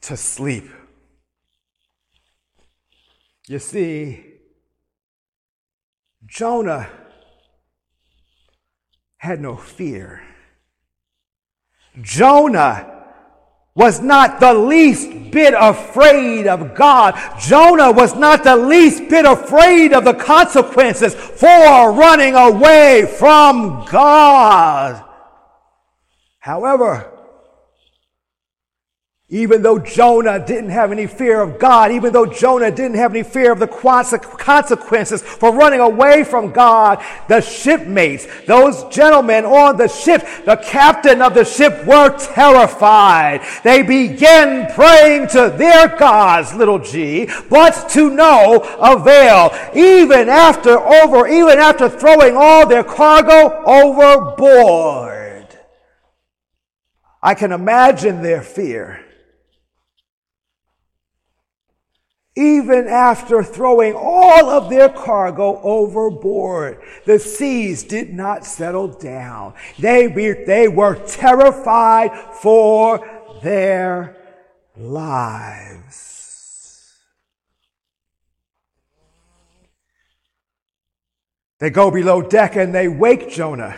to 0.01 0.17
sleep? 0.17 0.65
You 3.47 3.59
see, 3.59 4.25
Jonah 6.25 6.89
had 9.19 9.39
no 9.39 9.57
fear. 9.57 10.23
Jonah 12.01 13.02
was 13.75 14.01
not 14.01 14.39
the 14.39 14.53
least 14.53 15.31
bit 15.31 15.55
afraid 15.57 16.47
of 16.47 16.75
God. 16.75 17.19
Jonah 17.41 17.91
was 17.91 18.15
not 18.15 18.45
the 18.45 18.57
least 18.57 19.09
bit 19.09 19.25
afraid 19.25 19.93
of 19.95 20.05
the 20.05 20.15
consequences 20.15 21.15
for 21.15 21.93
running 21.93 22.35
away 22.35 23.07
from 23.19 23.87
God. 23.91 25.03
However, 26.39 27.11
even 29.33 29.63
though 29.63 29.79
Jonah 29.79 30.39
didn't 30.45 30.69
have 30.69 30.93
any 30.93 31.07
fear 31.07 31.41
of 31.41 31.59
God, 31.59 31.91
even 31.91 32.13
though 32.13 32.27
Jonah 32.27 32.71
didn't 32.71 32.99
have 32.99 33.15
any 33.15 33.23
fear 33.23 33.51
of 33.51 33.59
the 33.59 33.67
consequences 33.67 35.23
for 35.23 35.55
running 35.55 35.81
away 35.81 36.23
from 36.23 36.53
God, 36.53 37.03
the 37.29 37.41
shipmates, 37.41 38.27
those 38.47 38.85
gentlemen 38.95 39.47
on 39.47 39.79
the 39.79 39.89
ship, 39.89 40.21
the 40.45 40.57
captain 40.57 41.23
of 41.23 41.33
the 41.33 41.47
ship 41.47 41.87
were 41.87 42.15
terrified. 42.19 43.41
They 43.65 43.83
began 43.83 44.71
praying 44.75 45.29
to 45.29 45.55
their 45.57 45.89
gods, 45.97 46.53
little 46.53 46.79
g, 46.79 47.27
but 47.49 47.89
to 47.93 48.11
no 48.11 48.61
avail. 48.79 49.51
Even 49.75 50.29
after 50.29 50.79
over, 50.79 51.27
even 51.27 51.59
after 51.59 51.89
throwing 51.89 52.37
all 52.37 52.69
their 52.69 52.85
cargo 52.85 53.63
overboard. 53.65 55.59
I 57.23 57.33
can 57.33 57.51
imagine 57.51 58.21
their 58.21 58.43
fear. 58.43 59.07
Even 62.35 62.89
after 62.89 63.43
throwing 63.43 63.95
all 63.95 64.49
of 64.49 64.71
their 64.71 64.89
cargo 64.89 65.61
overboard, 65.63 66.81
the 67.05 67.19
seas 67.19 67.83
did 67.83 68.15
not 68.15 68.47
settle 68.47 68.89
down. 68.89 69.53
They, 69.79 70.07
be, 70.07 70.33
they 70.33 70.67
were 70.67 70.95
terrified 70.95 72.11
for 72.37 73.07
their 73.43 74.17
lives. 74.77 76.13
They 81.59 81.69
go 81.71 81.91
below 81.91 82.23
deck 82.23 82.57
and 82.57 82.75
they 82.75 82.89
wake 82.89 83.31
Jonah. 83.31 83.77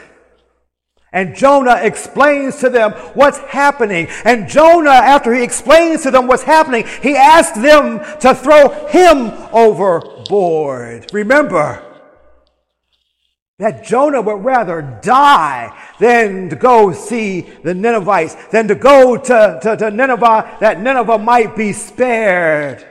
And 1.14 1.36
Jonah 1.36 1.76
explains 1.76 2.58
to 2.58 2.68
them 2.68 2.90
what's 3.14 3.38
happening. 3.38 4.08
And 4.24 4.48
Jonah, 4.48 4.90
after 4.90 5.32
he 5.32 5.44
explains 5.44 6.02
to 6.02 6.10
them 6.10 6.26
what's 6.26 6.42
happening, 6.42 6.84
he 7.02 7.16
asks 7.16 7.56
them 7.56 8.00
to 8.18 8.34
throw 8.34 8.88
him 8.88 9.32
overboard. 9.52 11.06
Remember 11.12 11.82
that 13.60 13.84
Jonah 13.84 14.20
would 14.20 14.44
rather 14.44 14.82
die 15.02 15.72
than 16.00 16.48
to 16.48 16.56
go 16.56 16.92
see 16.92 17.42
the 17.62 17.74
Ninevites, 17.74 18.34
than 18.50 18.66
to 18.66 18.74
go 18.74 19.16
to, 19.16 19.60
to, 19.62 19.76
to 19.76 19.90
Nineveh 19.92 20.56
that 20.58 20.80
Nineveh 20.80 21.18
might 21.18 21.54
be 21.54 21.72
spared. 21.72 22.84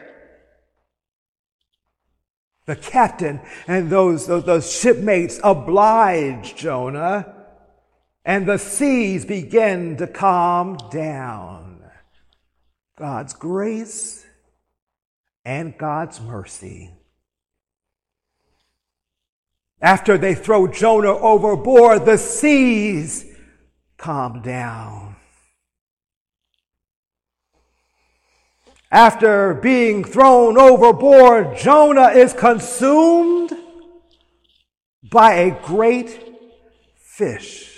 The 2.66 2.78
captain 2.78 3.42
and 3.68 3.90
those, 3.90 4.26
those, 4.26 4.46
those 4.46 4.72
shipmates 4.72 5.42
obliged 5.44 6.56
Jonah, 6.56 7.33
and 8.26 8.46
the 8.46 8.58
seas 8.58 9.26
began 9.26 9.98
to 9.98 10.08
calm 10.08 10.78
down. 10.92 11.82
God's 12.98 13.34
grace 13.34 14.26
and 15.44 15.78
God's 15.78 16.22
mercy. 16.22 16.92
After 19.82 20.18
they 20.18 20.36
throw 20.36 20.68
Jonah 20.68 21.18
overboard, 21.18 22.06
the 22.06 22.18
seas 22.18 23.26
calm 23.98 24.42
down. 24.42 25.18
After 28.90 29.56
being 29.56 30.04
thrown 30.04 30.58
overboard, 30.58 31.58
Jonah 31.58 32.10
is 32.10 32.32
consumed 32.32 33.52
by 35.02 35.34
a 35.34 35.62
great 35.66 36.38
fish. 36.96 37.73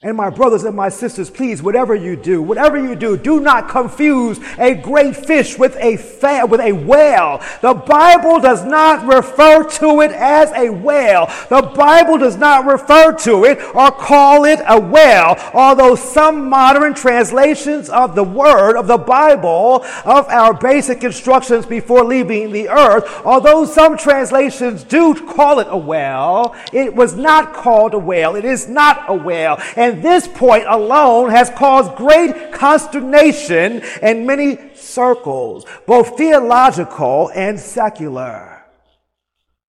And 0.00 0.16
my 0.16 0.30
brothers 0.30 0.62
and 0.62 0.76
my 0.76 0.90
sisters, 0.90 1.28
please, 1.28 1.60
whatever 1.60 1.92
you 1.92 2.14
do, 2.14 2.40
whatever 2.40 2.78
you 2.78 2.94
do, 2.94 3.16
do 3.16 3.40
not 3.40 3.68
confuse 3.68 4.38
a 4.56 4.72
great 4.76 5.16
fish 5.16 5.58
with 5.58 5.76
a 5.80 5.96
fa- 5.96 6.46
with 6.48 6.60
a 6.60 6.70
whale. 6.70 7.42
The 7.62 7.74
Bible 7.74 8.38
does 8.38 8.64
not 8.64 9.12
refer 9.12 9.64
to 9.64 10.02
it 10.02 10.12
as 10.12 10.52
a 10.52 10.70
whale. 10.70 11.26
The 11.48 11.62
Bible 11.74 12.16
does 12.16 12.36
not 12.36 12.64
refer 12.64 13.12
to 13.24 13.44
it 13.44 13.58
or 13.74 13.90
call 13.90 14.44
it 14.44 14.60
a 14.68 14.78
whale, 14.78 15.34
although 15.52 15.96
some 15.96 16.48
modern 16.48 16.94
translations 16.94 17.88
of 17.88 18.14
the 18.14 18.22
word 18.22 18.76
of 18.76 18.86
the 18.86 18.98
Bible 18.98 19.84
of 20.04 20.28
our 20.28 20.54
basic 20.54 21.02
instructions 21.02 21.66
before 21.66 22.04
leaving 22.04 22.52
the 22.52 22.68
earth, 22.68 23.04
although 23.24 23.64
some 23.64 23.98
translations 23.98 24.84
do 24.84 25.12
call 25.26 25.58
it 25.58 25.66
a 25.68 25.76
whale, 25.76 26.54
it 26.72 26.94
was 26.94 27.16
not 27.16 27.52
called 27.52 27.94
a 27.94 27.98
whale. 27.98 28.36
It 28.36 28.44
is 28.44 28.68
not 28.68 29.02
a 29.08 29.14
whale. 29.14 29.58
And 29.74 29.87
and 29.88 30.02
this 30.02 30.28
point 30.28 30.66
alone 30.68 31.30
has 31.30 31.48
caused 31.50 31.96
great 31.96 32.52
consternation 32.52 33.82
in 34.02 34.26
many 34.26 34.74
circles, 34.74 35.64
both 35.86 36.16
theological 36.18 37.30
and 37.34 37.58
secular. 37.58 38.64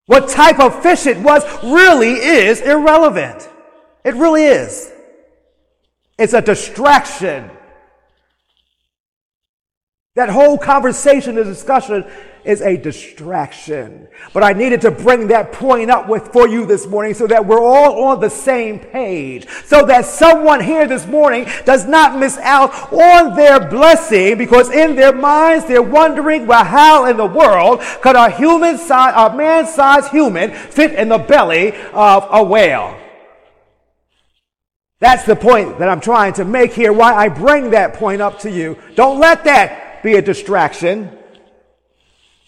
What 0.08 0.28
type 0.28 0.60
of 0.60 0.84
fish 0.84 1.06
it 1.06 1.18
was 1.20 1.44
really 1.64 2.14
is 2.14 2.60
irrelevant. 2.62 3.48
It 4.04 4.16
really 4.16 4.44
is. 4.44 4.92
It's 6.18 6.34
a 6.34 6.42
distraction. 6.42 7.50
That 10.16 10.30
whole 10.30 10.58
conversation 10.58 11.38
and 11.38 11.46
discussion 11.46 12.06
is 12.50 12.62
a 12.62 12.76
distraction. 12.76 14.08
But 14.34 14.44
I 14.44 14.54
needed 14.54 14.82
to 14.82 14.92
bring 14.92 15.28
that 15.28 15.52
point 15.52 15.92
up 15.92 16.10
with 16.10 16.34
for 16.34 16.48
you 16.48 16.66
this 16.66 16.88
morning 16.88 17.14
so 17.14 17.28
that 17.28 17.46
we're 17.46 17.62
all 17.62 18.06
on 18.06 18.20
the 18.20 18.30
same 18.30 18.80
page. 18.80 19.48
So 19.66 19.86
that 19.86 20.06
someone 20.06 20.60
here 20.60 20.88
this 20.88 21.06
morning 21.06 21.48
does 21.66 21.86
not 21.86 22.18
miss 22.18 22.38
out 22.40 22.92
on 22.92 23.36
their 23.36 23.60
blessing 23.60 24.40
because 24.40 24.72
in 24.72 24.96
their 24.96 25.14
minds 25.14 25.66
they're 25.66 25.84
wondering, 25.84 26.48
well, 26.48 26.66
how 26.66 27.06
in 27.06 27.18
the 27.18 27.26
world 27.26 27.82
could 28.02 28.16
a 28.16 28.32
human 28.32 28.80
size, 28.80 29.14
a 29.16 29.36
man-sized 29.36 30.10
human 30.10 30.52
fit 30.52 30.94
in 30.94 31.08
the 31.08 31.20
belly 31.20 31.74
of 31.94 32.28
a 32.32 32.44
whale? 32.44 33.00
That's 35.00 35.24
the 35.24 35.36
point 35.36 35.78
that 35.80 35.88
I'm 35.88 36.02
trying 36.02 36.34
to 36.34 36.46
make 36.46 36.74
here, 36.74 36.92
why 36.92 37.14
I 37.14 37.30
bring 37.30 37.70
that 37.70 37.94
point 37.94 38.22
up 38.24 38.40
to 38.40 38.52
you. 38.52 38.78
Don't 38.96 39.20
let 39.20 39.44
that 39.44 40.02
be 40.04 40.16
a 40.16 40.22
distraction. 40.22 41.16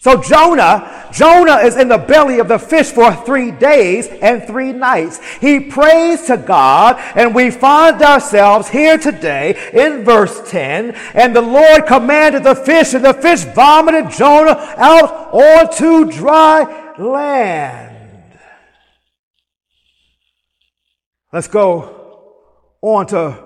So 0.02 0.20
Jonah, 0.20 1.08
Jonah 1.12 1.58
is 1.58 1.76
in 1.76 1.86
the 1.86 1.96
belly 1.96 2.40
of 2.40 2.48
the 2.48 2.58
fish 2.58 2.90
for 2.90 3.14
three 3.14 3.52
days 3.52 4.08
and 4.08 4.44
three 4.44 4.72
nights. 4.72 5.20
He 5.40 5.60
prays 5.60 6.22
to 6.22 6.36
God 6.38 6.96
and 7.14 7.32
we 7.32 7.52
find 7.52 8.02
ourselves 8.02 8.68
here 8.68 8.98
today 8.98 9.70
in 9.72 10.02
verse 10.02 10.42
10. 10.50 10.90
And 11.14 11.36
the 11.36 11.40
Lord 11.40 11.86
commanded 11.86 12.42
the 12.42 12.56
fish 12.56 12.94
and 12.94 13.04
the 13.04 13.14
fish 13.14 13.44
vomited 13.44 14.10
Jonah 14.10 14.58
out 14.76 15.32
onto 15.32 16.10
dry 16.10 16.94
land. 16.98 18.40
Let's 21.32 21.46
go 21.46 22.34
on 22.80 23.06
to 23.06 23.38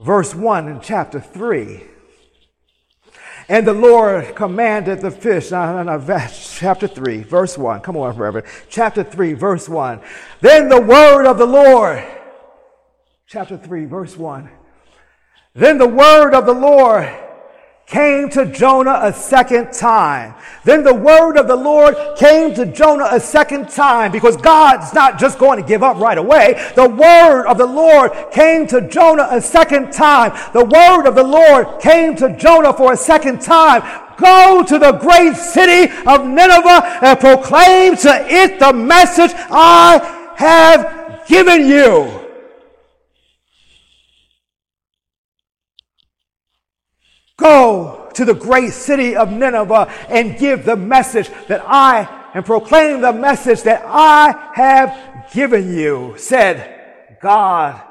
verse 0.00 0.34
1 0.34 0.66
in 0.66 0.80
chapter 0.80 1.20
3. 1.20 1.95
And 3.48 3.66
the 3.66 3.72
Lord 3.72 4.34
commanded 4.34 5.00
the 5.00 5.10
fish. 5.10 5.50
Now, 5.50 5.82
now, 5.82 5.98
now, 5.98 6.28
chapter 6.28 6.88
3, 6.88 7.22
verse 7.22 7.56
1. 7.56 7.80
Come 7.80 7.96
on, 7.96 8.16
Reverend. 8.16 8.46
Chapter 8.68 9.04
3, 9.04 9.34
verse 9.34 9.68
1. 9.68 10.00
Then 10.40 10.68
the 10.68 10.80
word 10.80 11.26
of 11.26 11.38
the 11.38 11.46
Lord. 11.46 12.04
Chapter 13.26 13.56
3, 13.56 13.84
verse 13.84 14.16
1. 14.16 14.50
Then 15.54 15.78
the 15.78 15.88
word 15.88 16.34
of 16.34 16.44
the 16.46 16.52
Lord 16.52 17.08
came 17.86 18.28
to 18.28 18.46
Jonah 18.46 18.98
a 19.02 19.12
second 19.12 19.72
time. 19.72 20.34
Then 20.64 20.82
the 20.82 20.92
word 20.92 21.36
of 21.38 21.46
the 21.46 21.54
Lord 21.54 21.96
came 22.16 22.52
to 22.54 22.66
Jonah 22.66 23.08
a 23.12 23.20
second 23.20 23.68
time 23.68 24.10
because 24.10 24.36
God's 24.36 24.92
not 24.92 25.20
just 25.20 25.38
going 25.38 25.62
to 25.62 25.66
give 25.66 25.84
up 25.84 25.96
right 25.98 26.18
away. 26.18 26.60
The 26.74 26.88
word 26.88 27.46
of 27.46 27.58
the 27.58 27.66
Lord 27.66 28.10
came 28.32 28.66
to 28.68 28.88
Jonah 28.88 29.28
a 29.30 29.40
second 29.40 29.92
time. 29.92 30.36
The 30.52 30.64
word 30.64 31.06
of 31.06 31.14
the 31.14 31.22
Lord 31.22 31.80
came 31.80 32.16
to 32.16 32.36
Jonah 32.36 32.72
for 32.72 32.92
a 32.92 32.96
second 32.96 33.40
time. 33.40 33.82
Go 34.16 34.64
to 34.66 34.78
the 34.78 34.92
great 34.92 35.36
city 35.36 35.92
of 36.06 36.26
Nineveh 36.26 36.98
and 37.02 37.20
proclaim 37.20 37.96
to 37.98 38.26
it 38.28 38.58
the 38.58 38.72
message 38.72 39.30
I 39.48 40.34
have 40.36 41.24
given 41.28 41.68
you. 41.68 42.25
Go 47.36 48.10
to 48.14 48.24
the 48.24 48.34
great 48.34 48.72
city 48.72 49.14
of 49.14 49.30
Nineveh 49.30 49.92
and 50.08 50.38
give 50.38 50.64
the 50.64 50.76
message 50.76 51.28
that 51.48 51.62
I 51.66 52.30
and 52.34 52.44
proclaim 52.44 53.00
the 53.00 53.12
message 53.12 53.62
that 53.62 53.82
I 53.86 54.52
have 54.54 55.32
given 55.32 55.74
you, 55.74 56.14
said 56.16 57.18
God 57.20 57.82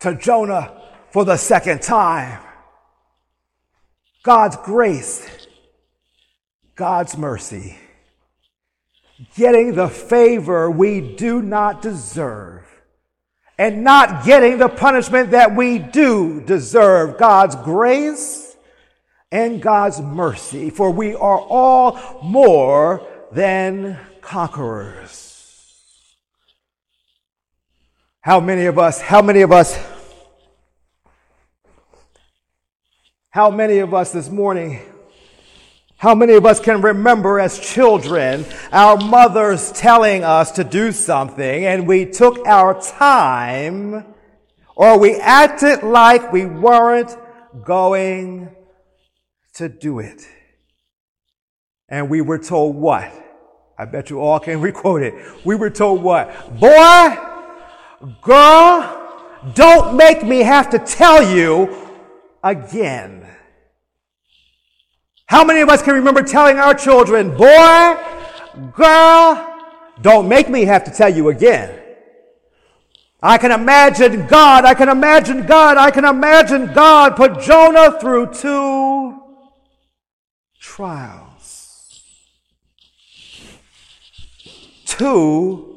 to 0.00 0.14
Jonah 0.14 0.80
for 1.10 1.24
the 1.24 1.36
second 1.36 1.82
time. 1.82 2.40
God's 4.22 4.56
grace, 4.56 5.46
God's 6.74 7.16
mercy, 7.16 7.78
getting 9.36 9.74
the 9.74 9.88
favor 9.88 10.70
we 10.70 11.00
do 11.16 11.42
not 11.42 11.82
deserve 11.82 12.64
and 13.58 13.82
not 13.82 14.24
getting 14.24 14.58
the 14.58 14.68
punishment 14.68 15.32
that 15.32 15.56
we 15.56 15.78
do 15.78 16.40
deserve. 16.40 17.18
God's 17.18 17.56
grace, 17.56 18.47
and 19.30 19.60
God's 19.60 20.00
mercy, 20.00 20.70
for 20.70 20.90
we 20.90 21.14
are 21.14 21.38
all 21.38 22.20
more 22.22 23.06
than 23.32 23.98
conquerors. 24.20 25.24
How 28.20 28.40
many 28.40 28.66
of 28.66 28.78
us, 28.78 29.00
how 29.00 29.22
many 29.22 29.42
of 29.42 29.52
us, 29.52 29.78
how 33.30 33.50
many 33.50 33.78
of 33.78 33.94
us 33.94 34.12
this 34.12 34.30
morning, 34.30 34.80
how 35.98 36.14
many 36.14 36.34
of 36.34 36.46
us 36.46 36.60
can 36.60 36.80
remember 36.80 37.40
as 37.40 37.58
children 37.58 38.44
our 38.70 38.96
mothers 38.96 39.72
telling 39.72 40.24
us 40.24 40.52
to 40.52 40.64
do 40.64 40.92
something 40.92 41.64
and 41.64 41.88
we 41.88 42.04
took 42.04 42.46
our 42.46 42.80
time 42.80 44.04
or 44.76 44.96
we 44.98 45.16
acted 45.16 45.82
like 45.82 46.32
we 46.32 46.46
weren't 46.46 47.16
going 47.64 48.48
to 49.58 49.68
do 49.68 49.98
it. 49.98 50.26
And 51.88 52.08
we 52.08 52.20
were 52.20 52.38
told 52.38 52.76
what? 52.76 53.12
I 53.76 53.84
bet 53.84 54.08
you 54.10 54.20
all 54.20 54.40
can 54.40 54.60
requote 54.70 55.02
it. 55.02 55.14
We 55.44 55.56
were 55.56 55.70
told 55.70 56.02
what? 56.02 56.58
Boy, 56.58 57.16
girl, 58.22 58.94
don't 59.54 59.96
make 59.96 60.24
me 60.24 60.40
have 60.40 60.70
to 60.70 60.78
tell 60.78 61.34
you 61.34 61.88
again. 62.42 63.26
How 65.26 65.44
many 65.44 65.60
of 65.60 65.68
us 65.68 65.82
can 65.82 65.94
remember 65.94 66.22
telling 66.22 66.58
our 66.58 66.72
children, 66.72 67.36
boy, 67.36 67.96
girl, 68.74 69.56
don't 70.00 70.28
make 70.28 70.48
me 70.48 70.64
have 70.64 70.84
to 70.84 70.90
tell 70.90 71.14
you 71.14 71.28
again? 71.28 71.82
I 73.20 73.36
can 73.36 73.50
imagine 73.50 74.26
God, 74.28 74.64
I 74.64 74.74
can 74.74 74.88
imagine 74.88 75.44
God, 75.44 75.76
I 75.76 75.90
can 75.90 76.04
imagine 76.04 76.72
God 76.72 77.16
put 77.16 77.40
Jonah 77.40 77.98
through 78.00 78.32
two 78.32 78.97
trials. 80.78 82.04
Two 84.86 85.76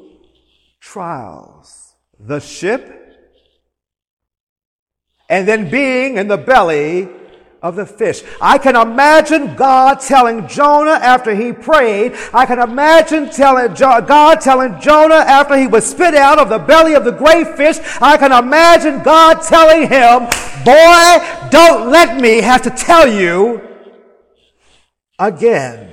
trials. 0.78 1.94
the 2.20 2.38
ship 2.38 2.84
and 5.28 5.48
then 5.48 5.68
being 5.68 6.18
in 6.18 6.28
the 6.28 6.36
belly 6.36 7.08
of 7.62 7.74
the 7.74 7.84
fish. 7.84 8.22
I 8.40 8.58
can 8.58 8.76
imagine 8.76 9.56
God 9.56 9.98
telling 9.98 10.46
Jonah 10.46 11.00
after 11.02 11.34
he 11.34 11.52
prayed. 11.52 12.12
I 12.32 12.46
can 12.46 12.60
imagine 12.60 13.28
telling 13.28 13.74
jo- 13.74 14.02
God 14.02 14.40
telling 14.40 14.80
Jonah 14.80 15.24
after 15.38 15.56
he 15.56 15.66
was 15.66 15.84
spit 15.84 16.14
out 16.14 16.38
of 16.38 16.48
the 16.48 16.60
belly 16.60 16.94
of 16.94 17.04
the 17.04 17.10
great 17.10 17.56
fish. 17.56 17.78
I 18.00 18.16
can 18.16 18.30
imagine 18.30 19.02
God 19.02 19.42
telling 19.42 19.88
him, 19.88 20.28
boy, 20.64 21.50
don't 21.50 21.90
let 21.90 22.20
me 22.20 22.40
have 22.40 22.62
to 22.62 22.70
tell 22.70 23.08
you 23.08 23.71
again. 25.22 25.88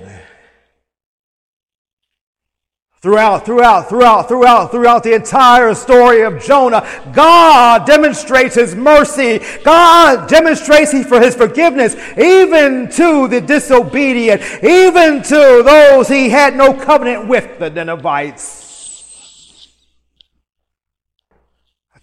Throughout, 3.01 3.45
throughout, 3.45 3.87
throughout, 3.87 4.27
throughout, 4.27 4.71
throughout 4.71 5.03
the 5.03 5.13
entire 5.13 5.73
story 5.73 6.21
of 6.23 6.43
Jonah, 6.43 6.85
God 7.13 7.87
demonstrates 7.87 8.55
His 8.55 8.75
mercy. 8.75 9.39
God 9.63 10.27
demonstrates 10.27 10.91
He 10.91 11.03
for 11.03 11.21
His 11.21 11.33
forgiveness, 11.33 11.95
even 12.17 12.89
to 12.91 13.29
the 13.29 13.39
disobedient, 13.39 14.41
even 14.61 15.23
to 15.23 15.63
those 15.63 16.09
He 16.09 16.27
had 16.27 16.57
no 16.57 16.73
covenant 16.73 17.29
with, 17.29 17.57
the 17.59 17.69
Ninevites. 17.69 18.57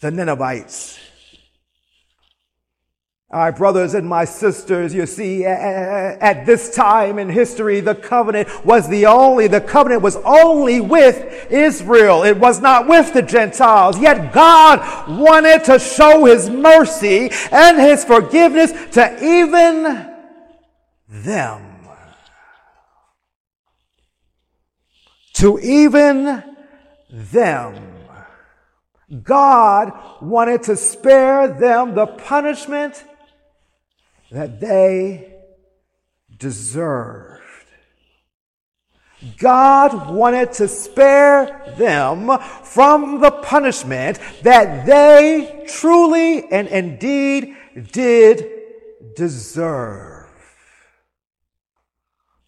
The 0.00 0.10
Ninevites. 0.10 1.05
Our 3.30 3.50
brothers 3.50 3.94
and 3.94 4.08
my 4.08 4.24
sisters, 4.24 4.94
you 4.94 5.04
see, 5.04 5.44
at 5.44 6.46
this 6.46 6.72
time 6.72 7.18
in 7.18 7.28
history, 7.28 7.80
the 7.80 7.96
covenant 7.96 8.64
was 8.64 8.88
the 8.88 9.06
only, 9.06 9.48
the 9.48 9.60
covenant 9.60 10.02
was 10.02 10.14
only 10.24 10.80
with 10.80 11.50
Israel. 11.50 12.22
It 12.22 12.38
was 12.38 12.60
not 12.60 12.86
with 12.86 13.12
the 13.14 13.22
Gentiles. 13.22 13.98
Yet 13.98 14.32
God 14.32 15.08
wanted 15.18 15.64
to 15.64 15.80
show 15.80 16.26
his 16.26 16.48
mercy 16.48 17.28
and 17.50 17.80
his 17.80 18.04
forgiveness 18.04 18.70
to 18.92 19.18
even 19.20 20.08
them. 21.08 21.62
To 25.34 25.58
even 25.58 26.44
them. 27.10 27.74
God 29.24 29.92
wanted 30.22 30.62
to 30.64 30.76
spare 30.76 31.48
them 31.48 31.96
the 31.96 32.06
punishment 32.06 33.04
that 34.30 34.60
they 34.60 35.34
deserved. 36.36 37.42
God 39.38 40.14
wanted 40.14 40.52
to 40.54 40.68
spare 40.68 41.74
them 41.78 42.38
from 42.62 43.20
the 43.20 43.30
punishment 43.30 44.18
that 44.42 44.86
they 44.86 45.64
truly 45.68 46.50
and 46.50 46.68
indeed 46.68 47.56
did 47.92 48.46
deserve. 49.16 50.15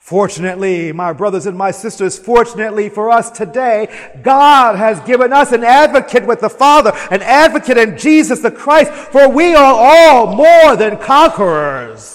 Fortunately, 0.08 0.90
my 0.90 1.12
brothers 1.12 1.44
and 1.44 1.58
my 1.58 1.70
sisters, 1.70 2.18
fortunately 2.18 2.88
for 2.88 3.10
us 3.10 3.30
today, 3.30 3.94
God 4.22 4.76
has 4.76 4.98
given 5.00 5.34
us 5.34 5.52
an 5.52 5.62
advocate 5.62 6.26
with 6.26 6.40
the 6.40 6.48
Father, 6.48 6.92
an 7.10 7.20
advocate 7.20 7.76
in 7.76 7.98
Jesus 7.98 8.40
the 8.40 8.50
Christ, 8.50 8.90
for 8.90 9.28
we 9.28 9.54
are 9.54 9.74
all 9.76 10.34
more 10.34 10.76
than 10.76 10.96
conquerors. 10.96 12.14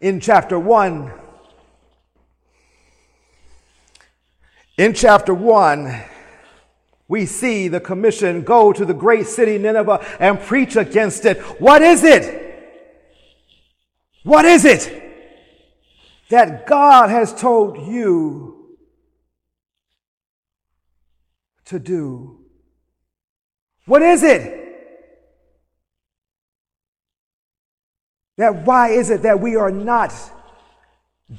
In 0.00 0.18
chapter 0.18 0.58
1, 0.58 1.12
in 4.78 4.94
chapter 4.94 5.32
1, 5.32 6.02
we 7.06 7.24
see 7.24 7.68
the 7.68 7.78
commission 7.78 8.42
go 8.42 8.72
to 8.72 8.84
the 8.84 8.94
great 8.94 9.28
city 9.28 9.58
Nineveh 9.58 10.04
and 10.18 10.40
preach 10.40 10.74
against 10.74 11.24
it. 11.24 11.38
What 11.60 11.82
is 11.82 12.02
it? 12.02 12.45
What 14.26 14.44
is 14.44 14.64
it 14.64 14.92
that 16.30 16.66
God 16.66 17.10
has 17.10 17.32
told 17.32 17.86
you 17.86 18.76
to 21.66 21.78
do? 21.78 22.40
What 23.84 24.02
is 24.02 24.24
it? 24.24 24.52
That 28.36 28.66
why 28.66 28.88
is 28.88 29.10
it 29.10 29.22
that 29.22 29.38
we 29.38 29.54
are 29.54 29.70
not 29.70 30.12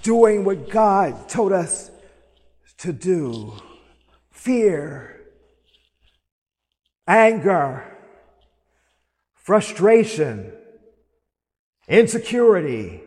doing 0.01 0.45
what 0.45 0.69
God 0.69 1.27
told 1.27 1.51
us 1.51 1.91
to 2.77 2.93
do? 2.93 3.51
Fear, 4.31 5.23
anger, 7.05 7.83
frustration, 9.33 10.53
insecurity, 11.87 13.01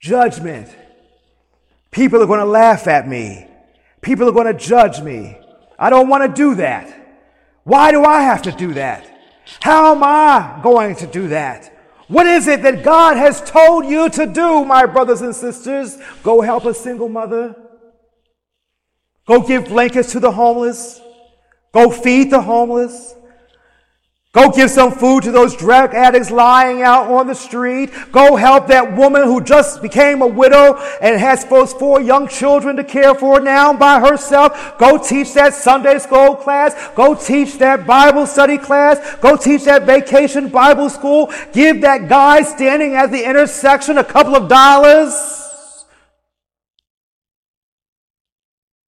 judgment. 0.00 0.68
People 1.90 2.22
are 2.22 2.26
going 2.26 2.40
to 2.40 2.44
laugh 2.44 2.86
at 2.86 3.08
me. 3.08 3.46
People 4.00 4.28
are 4.28 4.32
going 4.32 4.46
to 4.46 4.54
judge 4.54 5.00
me. 5.00 5.38
I 5.78 5.90
don't 5.90 6.08
want 6.08 6.22
to 6.24 6.36
do 6.36 6.56
that. 6.56 7.00
Why 7.64 7.90
do 7.90 8.04
I 8.04 8.20
have 8.22 8.42
to 8.42 8.52
do 8.52 8.74
that? 8.74 9.10
How 9.60 9.94
am 9.94 10.02
I 10.02 10.60
going 10.62 10.96
to 10.96 11.06
do 11.06 11.28
that? 11.28 11.70
What 12.08 12.26
is 12.26 12.46
it 12.46 12.62
that 12.62 12.84
God 12.84 13.16
has 13.16 13.40
told 13.40 13.86
you 13.86 14.10
to 14.10 14.26
do, 14.26 14.64
my 14.64 14.86
brothers 14.86 15.22
and 15.22 15.34
sisters? 15.34 15.98
Go 16.22 16.42
help 16.42 16.66
a 16.66 16.74
single 16.74 17.08
mother. 17.08 17.56
Go 19.26 19.40
give 19.40 19.66
blankets 19.66 20.12
to 20.12 20.20
the 20.20 20.30
homeless. 20.30 21.00
Go 21.72 21.90
feed 21.90 22.30
the 22.30 22.42
homeless. 22.42 23.14
Go 24.34 24.50
give 24.50 24.68
some 24.68 24.90
food 24.90 25.22
to 25.22 25.30
those 25.30 25.54
drug 25.54 25.94
addicts 25.94 26.28
lying 26.28 26.82
out 26.82 27.08
on 27.08 27.28
the 27.28 27.36
street. 27.36 27.92
Go 28.10 28.34
help 28.34 28.66
that 28.66 28.96
woman 28.96 29.22
who 29.22 29.40
just 29.40 29.80
became 29.80 30.22
a 30.22 30.26
widow 30.26 30.74
and 31.00 31.20
has 31.20 31.44
those 31.44 31.72
four 31.72 32.00
young 32.00 32.26
children 32.26 32.74
to 32.74 32.82
care 32.82 33.14
for 33.14 33.38
now 33.38 33.72
by 33.72 34.00
herself. 34.00 34.76
Go 34.76 34.98
teach 34.98 35.34
that 35.34 35.54
Sunday 35.54 36.00
school 36.00 36.34
class. 36.34 36.74
Go 36.96 37.14
teach 37.14 37.58
that 37.58 37.86
Bible 37.86 38.26
study 38.26 38.58
class. 38.58 38.98
Go 39.20 39.36
teach 39.36 39.62
that 39.66 39.86
vacation 39.86 40.48
Bible 40.48 40.90
school. 40.90 41.32
Give 41.52 41.80
that 41.82 42.08
guy 42.08 42.42
standing 42.42 42.96
at 42.96 43.12
the 43.12 43.24
intersection 43.24 43.98
a 43.98 44.04
couple 44.04 44.34
of 44.34 44.48
dollars. 44.48 45.14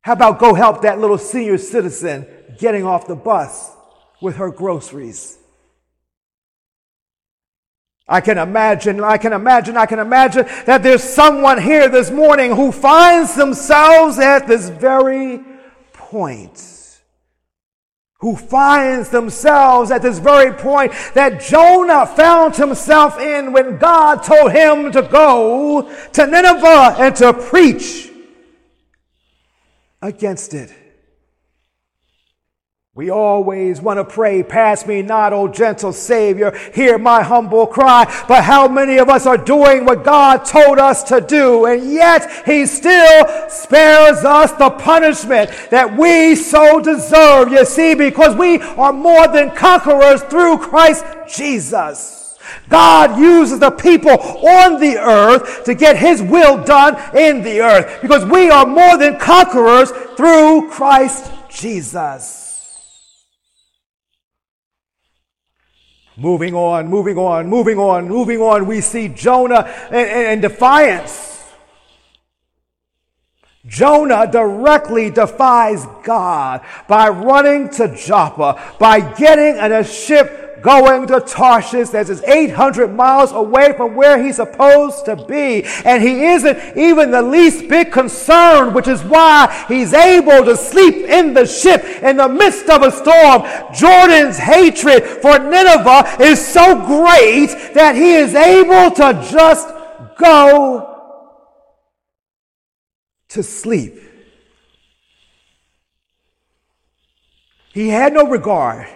How 0.03 0.15
about 0.15 0.41
go 0.41 0.55
help 0.55 0.83
that 0.83 0.99
little 0.99 1.19
senior 1.19 1.59
citizen 1.59 2.27
getting 2.59 2.85
off 2.85 3.07
the 3.07 3.15
bus? 3.15 3.77
with 4.21 4.37
her 4.37 4.51
groceries. 4.51 5.36
I 8.09 8.21
can 8.21 8.39
imagine, 8.39 9.03
I 9.03 9.19
can 9.19 9.33
imagine, 9.33 9.77
I 9.77 9.87
can 9.87 9.99
imagine 9.99 10.47
that 10.65 10.83
there's 10.83 11.03
someone 11.03 11.61
here 11.61 11.89
this 11.89 12.11
morning 12.11 12.55
who 12.55 12.71
finds 12.71 13.35
themselves 13.35 14.19
at 14.19 14.47
this 14.47 14.69
very 14.69 15.41
point. 15.93 16.63
Who 18.21 18.37
finds 18.37 19.11
themselves 19.11 19.91
at 19.91 20.03
this 20.03 20.19
very 20.19 20.53
point 20.53 20.93
that 21.15 21.41
Jonah 21.41 22.07
found 22.07 22.57
himself 22.57 23.19
in 23.19 23.53
when 23.53 23.77
God 23.77 24.23
told 24.23 24.53
him 24.53 24.93
to 24.93 25.03
go 25.03 25.93
to 26.13 26.27
Nineveh 26.27 26.97
and 26.99 27.15
to 27.17 27.33
preach 27.33 28.11
against 30.01 30.55
it. 30.55 30.73
We 32.97 33.11
always 33.11 33.79
want 33.83 33.99
to 33.99 34.05
pray, 34.05 34.43
pass 34.43 34.87
me 34.87 35.03
not, 35.03 35.35
O 35.35 35.49
gentle 35.49 35.93
Savior, 35.93 36.59
hear 36.73 36.97
my 36.97 37.23
humble 37.23 37.67
cry. 37.67 38.07
But 38.27 38.43
how 38.43 38.69
many 38.69 38.97
of 38.97 39.11
us 39.11 39.27
are 39.27 39.37
doing 39.37 39.85
what 39.85 40.03
God 40.03 40.47
told 40.47 40.79
us 40.79 41.03
to 41.11 41.21
do? 41.21 41.67
And 41.67 41.93
yet 41.93 42.47
He 42.47 42.65
still 42.65 43.51
spares 43.51 44.25
us 44.25 44.53
the 44.53 44.71
punishment 44.71 45.51
that 45.71 45.95
we 45.95 46.35
so 46.37 46.81
deserve. 46.81 47.53
You 47.53 47.67
see, 47.67 47.95
because 47.95 48.35
we 48.35 48.61
are 48.63 48.95
more 48.95 49.29
than 49.29 49.51
conquerors 49.51 50.23
through 50.23 50.57
Christ 50.57 51.05
Jesus. 51.29 52.39
God 52.71 53.21
uses 53.21 53.59
the 53.59 53.73
people 53.73 54.13
on 54.13 54.81
the 54.81 54.97
earth 54.97 55.65
to 55.65 55.75
get 55.75 55.99
His 55.99 56.23
will 56.23 56.65
done 56.65 56.95
in 57.15 57.43
the 57.43 57.61
earth 57.61 58.01
because 58.01 58.25
we 58.25 58.49
are 58.49 58.65
more 58.65 58.97
than 58.97 59.19
conquerors 59.19 59.91
through 60.17 60.71
Christ 60.71 61.31
Jesus. 61.51 62.46
Moving 66.17 66.55
on, 66.55 66.89
moving 66.89 67.19
on, 67.19 67.47
moving 67.49 67.79
on, 67.79 68.09
moving 68.09 68.41
on, 68.41 68.67
we 68.67 68.81
see 68.81 69.09
Jonah 69.09 69.65
and, 69.91 70.41
defiance. 70.41 71.45
Jonah 73.67 74.27
directly 74.31 75.11
defies 75.11 75.85
God 76.05 76.63
by 76.89 77.09
running 77.09 77.69
to 77.71 77.95
Joppa, 77.95 78.77
by 78.79 79.01
getting 79.01 79.57
in 79.63 79.73
a 79.73 79.85
ship 79.85 80.46
going 80.63 81.07
to 81.09 81.21
Tarshish 81.21 81.91
that 81.91 82.09
is 82.09 82.23
800 82.23 82.95
miles 82.95 83.33
away 83.33 83.73
from 83.77 83.95
where 83.95 84.23
he's 84.23 84.37
supposed 84.37 85.05
to 85.07 85.17
be. 85.17 85.65
And 85.85 86.03
he 86.03 86.25
isn't 86.25 86.77
even 86.77 87.11
the 87.11 87.23
least 87.23 87.69
bit 87.69 87.93
concerned, 87.93 88.75
which 88.75 88.89
is 88.89 89.03
why 89.03 89.65
he's 89.69 89.93
able 89.93 90.45
to 90.45 90.57
sleep 90.57 90.95
in 90.95 91.35
the 91.35 91.47
ship 91.47 91.85
in 92.03 92.17
the 92.17 92.29
midst 92.29 92.69
of 92.69 92.83
a 92.83 92.91
storm. 92.91 93.43
Jonah's 93.75 94.39
hatred 94.39 95.05
for 95.05 95.39
Nineveh 95.39 96.17
is 96.21 96.45
so 96.45 96.75
great 96.87 97.75
that 97.75 97.95
he 97.95 98.15
is 98.15 98.35
able 98.35 98.91
to 98.97 99.29
just 99.31 99.69
go 100.19 100.97
to 103.29 103.43
sleep. 103.43 104.01
He 107.73 107.89
had 107.89 108.15
no 108.15 108.27
regard. 108.27 108.89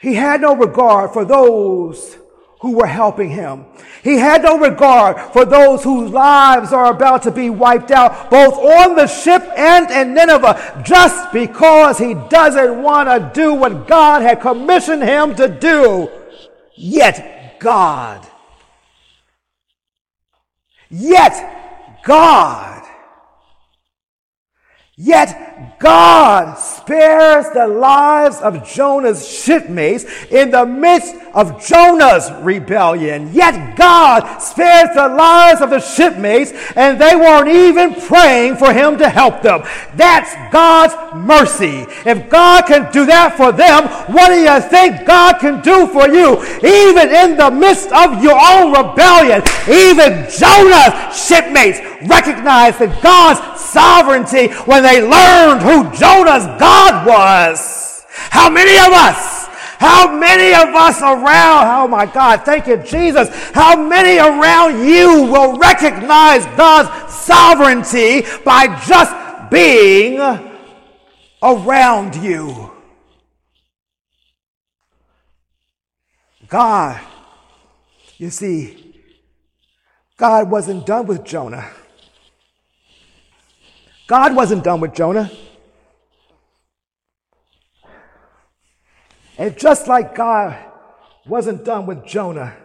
He 0.00 0.14
had 0.14 0.40
no 0.40 0.54
regard 0.54 1.12
for 1.12 1.24
those 1.24 2.18
who 2.60 2.72
were 2.76 2.86
helping 2.86 3.30
him. 3.30 3.66
He 4.02 4.16
had 4.16 4.42
no 4.42 4.58
regard 4.58 5.32
for 5.32 5.44
those 5.44 5.82
whose 5.82 6.10
lives 6.10 6.72
are 6.72 6.90
about 6.90 7.22
to 7.22 7.30
be 7.30 7.50
wiped 7.50 7.90
out, 7.90 8.30
both 8.30 8.54
on 8.54 8.96
the 8.96 9.06
ship 9.06 9.42
and 9.56 9.90
in 9.90 10.14
Nineveh, 10.14 10.82
just 10.84 11.32
because 11.32 11.98
he 11.98 12.14
doesn't 12.14 12.82
want 12.82 13.08
to 13.08 13.30
do 13.32 13.54
what 13.54 13.86
God 13.86 14.22
had 14.22 14.40
commissioned 14.40 15.02
him 15.02 15.34
to 15.36 15.48
do. 15.48 16.08
Yet 16.74 17.58
God, 17.60 18.26
yet 20.90 22.02
God, 22.04 22.84
yet 24.96 25.67
God 25.78 26.54
spares 26.54 27.46
the 27.54 27.68
lives 27.68 28.38
of 28.38 28.66
Jonah's 28.66 29.28
shipmates 29.28 30.04
in 30.30 30.50
the 30.50 30.66
midst 30.66 31.14
of 31.34 31.64
Jonah's 31.64 32.30
rebellion. 32.42 33.32
Yet 33.32 33.76
God 33.76 34.38
spares 34.38 34.88
the 34.94 35.08
lives 35.08 35.60
of 35.60 35.70
the 35.70 35.78
shipmates 35.78 36.52
and 36.74 37.00
they 37.00 37.14
weren't 37.14 37.48
even 37.48 37.94
praying 37.94 38.56
for 38.56 38.72
him 38.72 38.98
to 38.98 39.08
help 39.08 39.40
them. 39.42 39.62
That's 39.94 40.34
God's 40.52 40.94
mercy. 41.14 41.86
If 42.04 42.28
God 42.28 42.66
can 42.66 42.90
do 42.90 43.06
that 43.06 43.36
for 43.36 43.52
them, 43.52 43.86
what 44.12 44.28
do 44.28 44.40
you 44.40 44.60
think 44.60 45.06
God 45.06 45.38
can 45.38 45.62
do 45.62 45.86
for 45.86 46.08
you? 46.08 46.42
Even 46.58 47.14
in 47.14 47.36
the 47.36 47.52
midst 47.52 47.92
of 47.92 48.22
your 48.22 48.34
own 48.34 48.72
rebellion, 48.72 49.42
even 49.70 50.26
Jonah's 50.26 51.14
shipmates 51.14 51.78
recognized 52.02 52.80
that 52.80 53.00
God's 53.02 53.60
sovereignty 53.60 54.48
when 54.64 54.82
they 54.82 55.02
learned 55.02 55.67
who 55.68 55.96
Jonah's 55.96 56.46
God 56.58 57.06
was. 57.06 58.04
How 58.08 58.48
many 58.48 58.76
of 58.78 58.92
us 58.92 59.38
how 59.78 60.12
many 60.18 60.54
of 60.54 60.74
us 60.74 61.00
around, 61.00 61.68
oh 61.68 61.86
my 61.86 62.04
God, 62.04 62.44
thank 62.44 62.66
you, 62.66 62.78
Jesus. 62.78 63.28
How 63.52 63.80
many 63.80 64.18
around 64.18 64.84
you 64.84 65.22
will 65.30 65.56
recognize 65.56 66.44
God's 66.56 67.14
sovereignty 67.14 68.22
by 68.44 68.66
just 68.88 69.14
being 69.52 70.18
around 71.40 72.16
you? 72.16 72.72
God, 76.48 77.00
you 78.16 78.30
see, 78.30 78.96
God 80.16 80.50
wasn't 80.50 80.86
done 80.86 81.06
with 81.06 81.24
Jonah. 81.24 81.70
God 84.08 84.34
wasn't 84.34 84.64
done 84.64 84.80
with 84.80 84.92
Jonah. 84.92 85.30
And 89.38 89.56
just 89.56 89.86
like 89.86 90.16
God 90.16 90.58
wasn't 91.24 91.64
done 91.64 91.86
with 91.86 92.04
Jonah, 92.04 92.56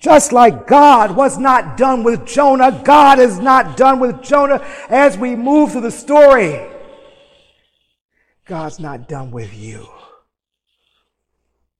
just 0.00 0.32
like 0.32 0.66
God 0.66 1.14
was 1.14 1.38
not 1.38 1.76
done 1.76 2.02
with 2.02 2.26
Jonah, 2.26 2.82
God 2.84 3.20
is 3.20 3.38
not 3.38 3.76
done 3.76 4.00
with 4.00 4.22
Jonah 4.22 4.66
as 4.88 5.16
we 5.16 5.36
move 5.36 5.72
through 5.72 5.82
the 5.82 5.90
story. 5.90 6.66
God's 8.46 8.80
not 8.80 9.08
done 9.08 9.30
with 9.30 9.54
you. 9.54 9.86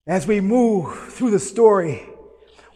As 0.07 0.27
we 0.27 0.41
move 0.41 1.13
through 1.13 1.33
the 1.33 1.39
story, 1.39 2.03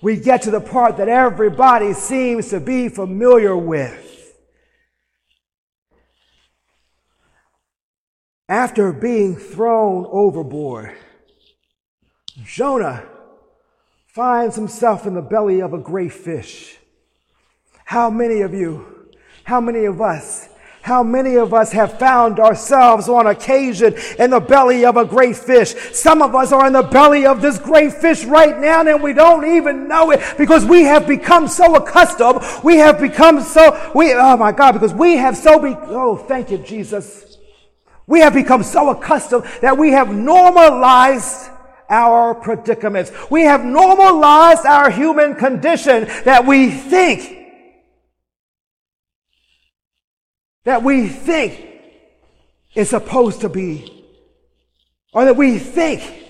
we 0.03 0.17
get 0.17 0.43
to 0.43 0.51
the 0.51 0.61
part 0.61 0.97
that 0.97 1.09
everybody 1.09 1.93
seems 1.93 2.49
to 2.49 2.59
be 2.59 2.89
familiar 2.89 3.57
with. 3.57 4.14
After 8.49 8.93
being 8.93 9.37
thrown 9.37 10.07
overboard, 10.11 10.95
Jonah 12.45 13.05
finds 14.07 14.55
himself 14.55 15.07
in 15.07 15.15
the 15.15 15.23
belly 15.23 15.61
of 15.61 15.73
a 15.73 15.79
great 15.79 16.13
fish. 16.13 16.77
How 17.87 18.11
many 18.11 18.43
of 18.43 18.53
you, 18.53 19.09
how 19.45 19.63
many 19.63 19.87
of 19.87 20.01
us, 20.03 20.49
how 20.83 21.03
many 21.03 21.37
of 21.37 21.55
us 21.55 21.73
have 21.73 21.99
found 21.99 22.39
ourselves 22.39 23.09
on 23.09 23.27
occasion 23.27 23.95
in 24.19 24.29
the 24.29 24.41
belly 24.41 24.85
of 24.85 24.99
a 24.99 25.07
great 25.07 25.37
fish? 25.37 25.75
Some 25.95 26.21
of 26.21 26.35
us 26.35 26.53
are 26.53 26.67
in 26.67 26.75
the 26.75 26.83
belly 26.83 27.25
of 27.25 27.41
this 27.41 27.59
great 27.59 27.95
fish 27.95 28.25
right 28.27 28.59
now 28.59 28.87
and 28.87 29.03
we 29.03 29.15
don't 29.15 29.57
even 29.57 29.89
know 29.89 30.11
it 30.11 30.21
because 30.37 30.67
we 30.67 30.83
have 30.83 31.07
become 31.07 31.49
so 31.49 31.77
accustomed. 31.77 32.43
We 32.63 32.77
have 32.77 33.01
become 33.01 33.41
so, 33.41 33.93
we, 33.95 34.13
oh 34.13 34.37
my 34.37 34.53
God, 34.53 34.73
because 34.73 34.93
we 34.93 35.17
have 35.17 35.39
so 35.39 35.59
be, 35.59 35.75
oh, 35.89 36.17
thank 36.17 36.51
you, 36.51 36.59
Jesus. 36.59 37.34
We 38.07 38.21
have 38.21 38.35
become 38.35 38.63
so 38.63 38.91
accustomed 38.91 39.45
that 39.63 39.79
we 39.79 39.93
have 39.93 40.15
normalized 40.15 41.51
our 41.89 42.35
predicaments. 42.35 43.13
We 43.31 43.43
have 43.43 43.65
normalized 43.65 44.67
our 44.67 44.91
human 44.91 45.35
condition 45.35 46.09
that 46.25 46.47
we 46.47 46.71
think 46.71 47.43
that 50.65 50.83
we 50.83 51.09
think 51.09 51.61
is 52.75 52.89
supposed 52.89 53.43
to 53.43 53.51
be, 53.51 54.05
or 55.13 55.27
that 55.27 55.37
we 55.37 55.59
think 55.59 56.24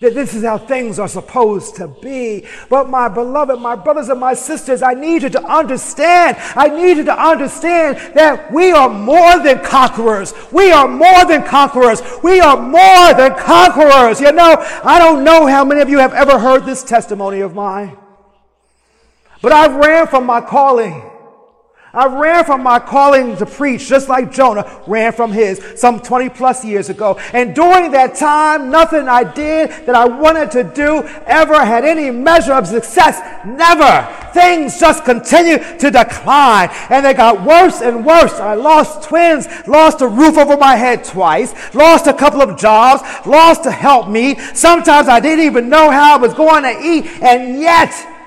that 0.00 0.14
this 0.14 0.32
is 0.32 0.44
how 0.44 0.56
things 0.56 1.00
are 1.00 1.08
supposed 1.08 1.74
to 1.74 1.88
be. 1.88 2.46
But 2.70 2.88
my 2.88 3.08
beloved, 3.08 3.58
my 3.60 3.74
brothers 3.74 4.08
and 4.08 4.20
my 4.20 4.32
sisters, 4.32 4.80
I 4.80 4.94
need 4.94 5.24
you 5.24 5.28
to 5.30 5.44
understand. 5.44 6.36
I 6.54 6.68
need 6.68 6.98
you 6.98 7.04
to 7.04 7.20
understand 7.20 7.96
that 8.14 8.52
we 8.52 8.70
are 8.70 8.88
more 8.88 9.40
than 9.40 9.58
conquerors. 9.58 10.34
We 10.52 10.70
are 10.70 10.86
more 10.86 11.24
than 11.24 11.42
conquerors. 11.42 12.00
We 12.22 12.38
are 12.38 12.56
more 12.56 13.12
than 13.14 13.34
conquerors. 13.34 14.20
You 14.20 14.30
know, 14.30 14.54
I 14.84 15.00
don't 15.00 15.24
know 15.24 15.48
how 15.48 15.64
many 15.64 15.80
of 15.80 15.88
you 15.88 15.98
have 15.98 16.14
ever 16.14 16.38
heard 16.38 16.64
this 16.64 16.84
testimony 16.84 17.40
of 17.40 17.56
mine, 17.56 17.96
but 19.42 19.50
I 19.50 19.66
ran 19.66 20.06
from 20.06 20.26
my 20.26 20.40
calling. 20.40 21.10
I 21.92 22.06
ran 22.06 22.44
from 22.44 22.62
my 22.62 22.78
calling 22.78 23.36
to 23.38 23.46
preach 23.46 23.88
just 23.88 24.08
like 24.08 24.30
Jonah 24.30 24.82
ran 24.86 25.12
from 25.12 25.32
his 25.32 25.62
some 25.76 26.00
20 26.00 26.28
plus 26.28 26.64
years 26.64 26.90
ago. 26.90 27.18
And 27.32 27.54
during 27.54 27.92
that 27.92 28.14
time, 28.14 28.70
nothing 28.70 29.08
I 29.08 29.24
did 29.24 29.70
that 29.86 29.94
I 29.94 30.04
wanted 30.04 30.50
to 30.52 30.64
do 30.64 31.02
ever 31.26 31.64
had 31.64 31.84
any 31.84 32.10
measure 32.10 32.52
of 32.52 32.66
success. 32.66 33.20
Never. 33.46 34.06
Things 34.34 34.78
just 34.78 35.04
continued 35.04 35.80
to 35.80 35.90
decline 35.90 36.68
and 36.90 37.04
they 37.04 37.14
got 37.14 37.42
worse 37.44 37.80
and 37.80 38.04
worse. 38.04 38.34
I 38.34 38.54
lost 38.54 39.08
twins, 39.08 39.48
lost 39.66 40.02
a 40.02 40.08
roof 40.08 40.36
over 40.36 40.56
my 40.56 40.76
head 40.76 41.04
twice, 41.04 41.54
lost 41.74 42.06
a 42.06 42.12
couple 42.12 42.42
of 42.42 42.58
jobs, 42.58 43.02
lost 43.26 43.64
to 43.64 43.70
help 43.70 44.08
me. 44.08 44.38
Sometimes 44.54 45.08
I 45.08 45.20
didn't 45.20 45.46
even 45.46 45.70
know 45.70 45.90
how 45.90 46.18
I 46.18 46.18
was 46.18 46.34
going 46.34 46.64
to 46.64 46.78
eat 46.80 47.06
and 47.22 47.58
yet 47.58 48.17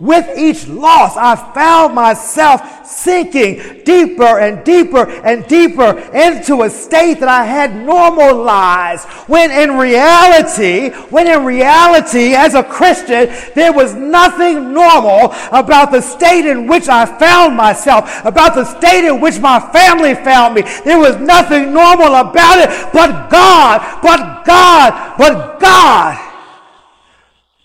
with 0.00 0.38
each 0.38 0.66
loss, 0.66 1.14
I 1.18 1.36
found 1.52 1.94
myself 1.94 2.86
sinking 2.86 3.82
deeper 3.84 4.40
and 4.40 4.64
deeper 4.64 5.06
and 5.06 5.46
deeper 5.46 5.98
into 6.14 6.62
a 6.62 6.70
state 6.70 7.20
that 7.20 7.28
I 7.28 7.44
had 7.44 7.76
normalized. 7.76 9.06
When 9.28 9.50
in 9.50 9.76
reality, 9.76 10.88
when 11.10 11.28
in 11.28 11.44
reality, 11.44 12.34
as 12.34 12.54
a 12.54 12.62
Christian, 12.62 13.28
there 13.54 13.74
was 13.74 13.94
nothing 13.94 14.72
normal 14.72 15.34
about 15.52 15.92
the 15.92 16.00
state 16.00 16.46
in 16.46 16.66
which 16.66 16.88
I 16.88 17.04
found 17.04 17.54
myself, 17.54 18.24
about 18.24 18.54
the 18.54 18.64
state 18.64 19.06
in 19.06 19.20
which 19.20 19.38
my 19.38 19.60
family 19.70 20.14
found 20.14 20.54
me. 20.54 20.62
There 20.82 20.98
was 20.98 21.16
nothing 21.16 21.74
normal 21.74 22.14
about 22.14 22.58
it 22.58 22.70
but 22.94 23.28
God, 23.28 24.00
but 24.02 24.46
God, 24.46 25.18
but 25.18 25.60
God. 25.60 26.29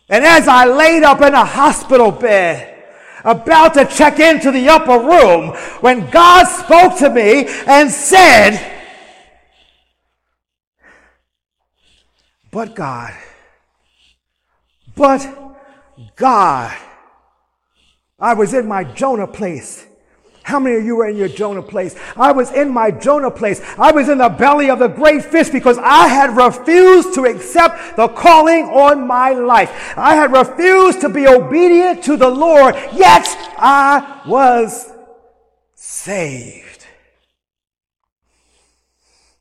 And 0.09 0.23
as 0.23 0.47
I 0.47 0.65
laid 0.65 1.03
up 1.03 1.21
in 1.21 1.33
a 1.33 1.45
hospital 1.45 2.11
bed, 2.11 2.83
about 3.23 3.73
to 3.73 3.85
check 3.85 4.19
into 4.19 4.51
the 4.51 4.69
upper 4.69 4.99
room, 4.99 5.49
when 5.81 6.09
God 6.11 6.45
spoke 6.45 6.97
to 6.99 7.09
me 7.09 7.47
and 7.65 7.89
said, 7.89 8.73
But 12.51 12.73
God, 12.73 13.13
but 14.95 15.27
God, 16.15 16.77
I 18.17 18.33
was 18.33 18.53
in 18.53 18.65
my 18.65 18.85
Jonah 18.85 19.27
place 19.27 19.85
How 20.45 20.59
many 20.59 20.75
of 20.75 20.85
you 20.85 20.95
were 20.95 21.07
in 21.07 21.17
your 21.17 21.27
Jonah 21.27 21.63
place? 21.63 21.95
I 22.15 22.31
was 22.31 22.51
in 22.51 22.71
my 22.71 22.91
Jonah 22.91 23.31
place. 23.31 23.59
I 23.79 23.91
was 23.91 24.09
in 24.09 24.19
the 24.19 24.29
belly 24.29 24.69
of 24.69 24.77
the 24.77 24.87
great 24.87 25.25
fish 25.25 25.49
because 25.49 25.79
I 25.79 26.07
had 26.07 26.37
refused 26.37 27.15
to 27.15 27.25
accept 27.25 27.95
the 27.95 28.07
calling 28.09 28.65
on 28.65 29.07
my 29.07 29.31
life. 29.31 29.97
I 29.97 30.13
had 30.13 30.31
refused 30.31 31.01
to 31.01 31.09
be 31.09 31.27
obedient 31.27 32.03
to 32.03 32.15
the 32.15 32.29
Lord, 32.29 32.75
yet 32.93 33.25
I 33.57 34.21
was 34.27 34.93
saved. 35.73 36.85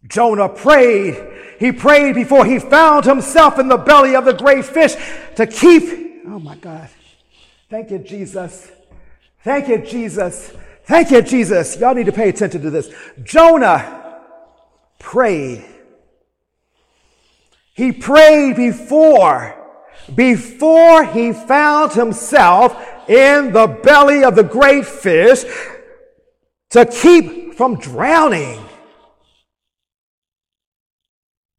Jonah 0.08 0.48
prayed. 0.48 1.22
He 1.60 1.70
prayed 1.70 2.14
before 2.14 2.46
he 2.46 2.58
found 2.58 3.04
himself 3.04 3.58
in 3.58 3.68
the 3.68 3.76
belly 3.76 4.16
of 4.16 4.24
the 4.24 4.32
great 4.32 4.64
fish 4.64 4.94
to 5.36 5.46
keep. 5.46 6.22
Oh 6.26 6.38
my 6.38 6.56
God. 6.56 6.88
Thank 7.68 7.90
you, 7.90 7.98
Jesus. 7.98 8.72
Thank 9.42 9.68
you, 9.68 9.76
Jesus 9.76 10.54
Thank 10.84 11.10
you, 11.10 11.22
Jesus. 11.22 11.78
Y'all 11.78 11.94
need 11.94 12.06
to 12.06 12.12
pay 12.12 12.28
attention 12.28 12.62
to 12.62 12.70
this. 12.70 12.90
Jonah 13.22 14.20
prayed. 14.98 15.64
He 17.74 17.90
prayed 17.90 18.56
before, 18.56 19.56
before 20.14 21.04
he 21.04 21.32
found 21.32 21.92
himself 21.92 22.76
in 23.08 23.52
the 23.52 23.66
belly 23.82 24.24
of 24.24 24.36
the 24.36 24.44
great 24.44 24.86
fish 24.86 25.44
to 26.70 26.84
keep 26.84 27.54
from 27.54 27.78
drowning. 27.78 28.60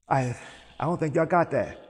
I, 0.07 0.35
I 0.79 0.85
don't 0.85 0.99
think 0.99 1.15
y'all 1.15 1.25
got 1.25 1.51
that. 1.51 1.81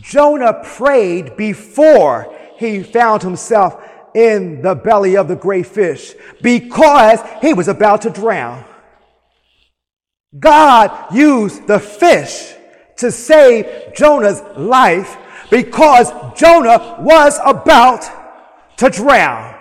Jonah 0.00 0.62
prayed 0.62 1.36
before 1.36 2.36
he 2.56 2.82
found 2.82 3.22
himself 3.22 3.89
in 4.14 4.62
the 4.62 4.74
belly 4.74 5.16
of 5.16 5.28
the 5.28 5.36
great 5.36 5.66
fish 5.66 6.14
because 6.42 7.20
he 7.40 7.54
was 7.54 7.68
about 7.68 8.02
to 8.02 8.10
drown. 8.10 8.64
God 10.38 11.14
used 11.14 11.66
the 11.66 11.80
fish 11.80 12.54
to 12.98 13.10
save 13.10 13.94
Jonah's 13.94 14.42
life 14.56 15.16
because 15.50 16.10
Jonah 16.38 16.98
was 17.00 17.38
about 17.44 18.08
to 18.76 18.88
drown. 18.88 19.59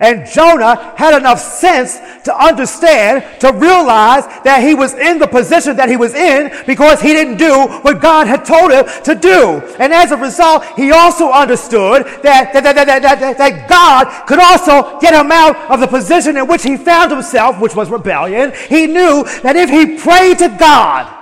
And 0.00 0.30
Jonah 0.30 0.94
had 0.96 1.18
enough 1.18 1.40
sense 1.40 1.98
to 2.22 2.36
understand, 2.36 3.24
to 3.40 3.52
realize 3.52 4.26
that 4.44 4.62
he 4.62 4.72
was 4.72 4.94
in 4.94 5.18
the 5.18 5.26
position 5.26 5.74
that 5.76 5.88
he 5.88 5.96
was 5.96 6.14
in 6.14 6.52
because 6.66 7.00
he 7.00 7.12
didn't 7.12 7.36
do 7.36 7.66
what 7.82 8.00
God 8.00 8.28
had 8.28 8.44
told 8.44 8.70
him 8.70 8.86
to 9.02 9.14
do. 9.16 9.58
And 9.80 9.92
as 9.92 10.12
a 10.12 10.16
result, 10.16 10.64
he 10.76 10.92
also 10.92 11.30
understood 11.30 12.04
that, 12.22 12.52
that, 12.52 12.62
that, 12.62 12.76
that, 12.76 13.02
that, 13.02 13.38
that 13.38 13.68
God 13.68 14.26
could 14.28 14.38
also 14.38 15.00
get 15.00 15.14
him 15.14 15.32
out 15.32 15.56
of 15.68 15.80
the 15.80 15.88
position 15.88 16.36
in 16.36 16.46
which 16.46 16.62
he 16.62 16.76
found 16.76 17.10
himself, 17.10 17.60
which 17.60 17.74
was 17.74 17.90
rebellion. 17.90 18.52
He 18.68 18.86
knew 18.86 19.24
that 19.42 19.56
if 19.56 19.68
he 19.68 19.98
prayed 19.98 20.38
to 20.38 20.48
God 20.60 21.12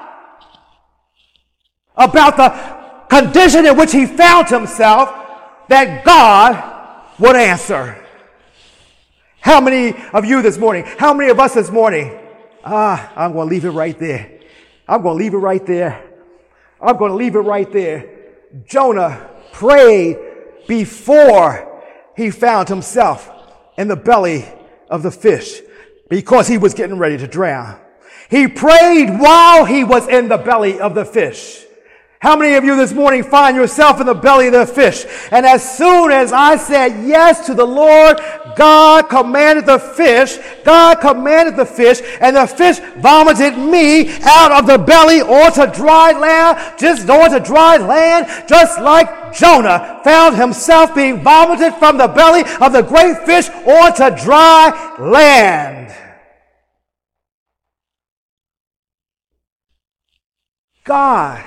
about 1.97 2.37
the 2.37 2.51
condition 3.09 3.65
in 3.65 3.75
which 3.79 3.93
he 3.93 4.05
found 4.05 4.49
himself, 4.49 5.09
that 5.69 6.05
God 6.05 7.19
would 7.19 7.37
answer. 7.37 8.03
How 9.47 9.61
many 9.61 9.97
of 10.13 10.25
you 10.25 10.43
this 10.43 10.59
morning? 10.59 10.83
How 10.99 11.15
many 11.15 11.31
of 11.31 11.39
us 11.39 11.55
this 11.55 11.71
morning? 11.71 12.19
Ah, 12.65 13.13
I'm 13.15 13.33
going 13.33 13.47
to 13.47 13.55
leave 13.55 13.65
it 13.65 13.71
right 13.71 13.97
there. 13.97 14.41
I'm 14.89 15.03
going 15.03 15.17
to 15.17 15.25
leave 15.25 15.35
it 15.35 15.39
right 15.39 15.65
there. 15.65 16.03
I'm 16.81 16.97
going 16.97 17.13
to 17.13 17.17
leave 17.17 17.37
it 17.37 17.43
right 17.43 17.71
there. 17.71 18.11
Jonah 18.67 19.31
prayed 19.53 20.19
before 20.67 21.81
he 22.17 22.33
found 22.33 22.69
himself 22.69 23.31
in 23.79 23.87
the 23.87 23.95
belly 23.95 24.45
of 24.91 25.05
the 25.05 25.13
fish 25.13 25.61
because 26.09 26.49
he 26.49 26.59
was 26.59 26.75
getting 26.75 26.99
ready 26.99 27.17
to 27.17 27.29
drown. 27.29 27.79
He 28.29 28.49
prayed 28.49 29.21
while 29.21 29.65
he 29.65 29.85
was 29.85 30.09
in 30.09 30.27
the 30.27 30.39
belly 30.39 30.81
of 30.81 30.97
the 30.97 31.05
fish. 31.05 31.66
How 32.19 32.35
many 32.35 32.55
of 32.55 32.65
you 32.65 32.77
this 32.77 32.95
morning 32.95 33.23
find 33.23 33.55
yourself 33.55 34.01
in 34.01 34.07
the 34.07 34.15
belly 34.15 34.47
of 34.47 34.55
the 34.55 34.67
fish? 34.67 35.05
And 35.31 35.45
as 35.45 35.77
soon 35.77 36.11
as 36.11 36.33
I 36.33 36.57
said 36.57 37.07
yes 37.07 37.45
to 37.47 37.55
the 37.55 37.67
Lord, 37.67 38.19
God 38.57 39.11
commanded 39.11 39.67
the 39.67 39.79
fish, 39.79 40.39
God 40.65 40.97
commanded 41.01 41.57
the 41.57 41.67
fish, 41.67 42.01
and 42.23 42.35
the 42.35 42.47
fish 42.47 42.79
vomited 42.97 43.59
me 43.59 44.11
out 44.23 44.51
of 44.51 44.67
the 44.67 44.79
belly 44.79 45.21
onto 45.21 45.67
dry 45.77 46.13
land, 46.13 46.79
just 46.79 47.09
onto 47.11 47.39
dry 47.39 47.77
land, 47.77 48.49
just 48.49 48.81
like 48.81 49.35
Jonah 49.35 50.01
found 50.03 50.37
himself 50.37 50.95
being 50.95 51.23
vomited 51.23 51.75
from 51.75 51.99
the 51.99 52.09
belly 52.09 52.45
of 52.63 52.73
the 52.73 52.83
great 52.83 53.19
fish 53.27 53.51
onto 53.51 54.25
dry 54.25 54.97
land. 54.99 55.95
God 60.85 61.45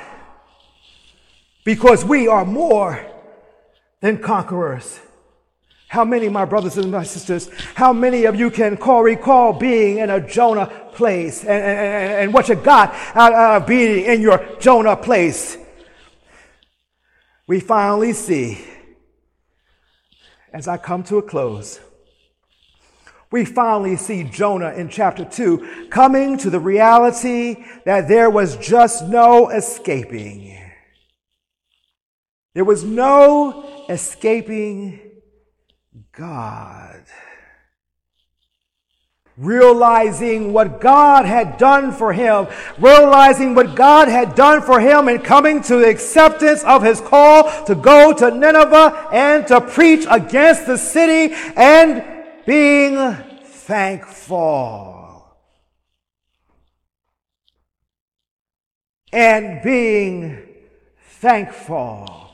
because 1.70 2.04
we 2.04 2.28
are 2.28 2.46
more 2.46 3.00
than 4.02 4.18
conquerors. 4.18 5.00
How 5.88 6.04
many, 6.04 6.28
my 6.28 6.44
brothers 6.44 6.78
and 6.78 6.92
my 6.92 7.04
sisters, 7.04 7.48
how 7.76 7.94
many 7.94 8.26
of 8.26 8.36
you 8.36 8.50
can 8.50 8.76
call, 8.76 9.04
recall 9.04 9.54
being 9.54 10.00
in 10.00 10.10
a 10.10 10.20
Jonah 10.20 10.66
place 10.94 11.42
and, 11.42 11.52
and, 11.52 12.14
and 12.22 12.34
what 12.34 12.50
you 12.50 12.56
got 12.56 12.96
out 13.14 13.34
of 13.62 13.68
being 13.68 14.04
in 14.04 14.20
your 14.20 14.44
Jonah 14.60 14.96
place? 14.96 15.60
We 17.46 17.60
finally 17.60 18.14
see, 18.14 18.66
as 20.52 20.68
I 20.68 20.78
come 20.78 21.04
to 21.04 21.20
a 21.20 21.22
close, 21.22 21.80
we 23.30 23.46
finally 23.46 23.96
see 23.96 24.24
Jonah 24.24 24.72
in 24.72 24.90
chapter 24.90 25.24
2 25.24 25.90
coming 25.92 26.36
to 26.40 26.50
the 26.50 26.60
reality 26.60 27.64
that 27.86 28.08
there 28.08 28.32
was 28.32 28.58
just 28.58 29.08
no 29.08 29.52
escaping. 29.52 30.59
There 32.54 32.66
was 32.66 32.84
no 32.84 33.86
escaping 33.90 35.00
God. 36.12 37.04
Realizing 39.38 40.52
what 40.52 40.82
God 40.82 41.26
had 41.26 41.58
done 41.58 41.94
for 41.94 42.12
him, 42.12 42.48
realizing 42.78 43.56
what 43.56 43.74
God 43.76 44.10
had 44.10 44.36
done 44.36 44.62
for 44.62 44.82
him, 44.82 45.08
and 45.08 45.24
coming 45.24 45.62
to 45.64 45.78
the 45.78 45.88
acceptance 45.88 46.62
of 46.66 46.84
his 46.84 47.00
call 47.00 47.66
to 47.66 47.74
go 47.74 48.12
to 48.12 48.32
Nineveh 48.32 49.08
and 49.14 49.48
to 49.48 49.62
preach 49.62 50.06
against 50.10 50.66
the 50.66 50.78
city 50.78 51.34
and 51.56 52.04
being 52.46 53.16
thankful. 53.46 55.38
And 59.14 59.62
being 59.64 60.46
thankful. 61.22 62.29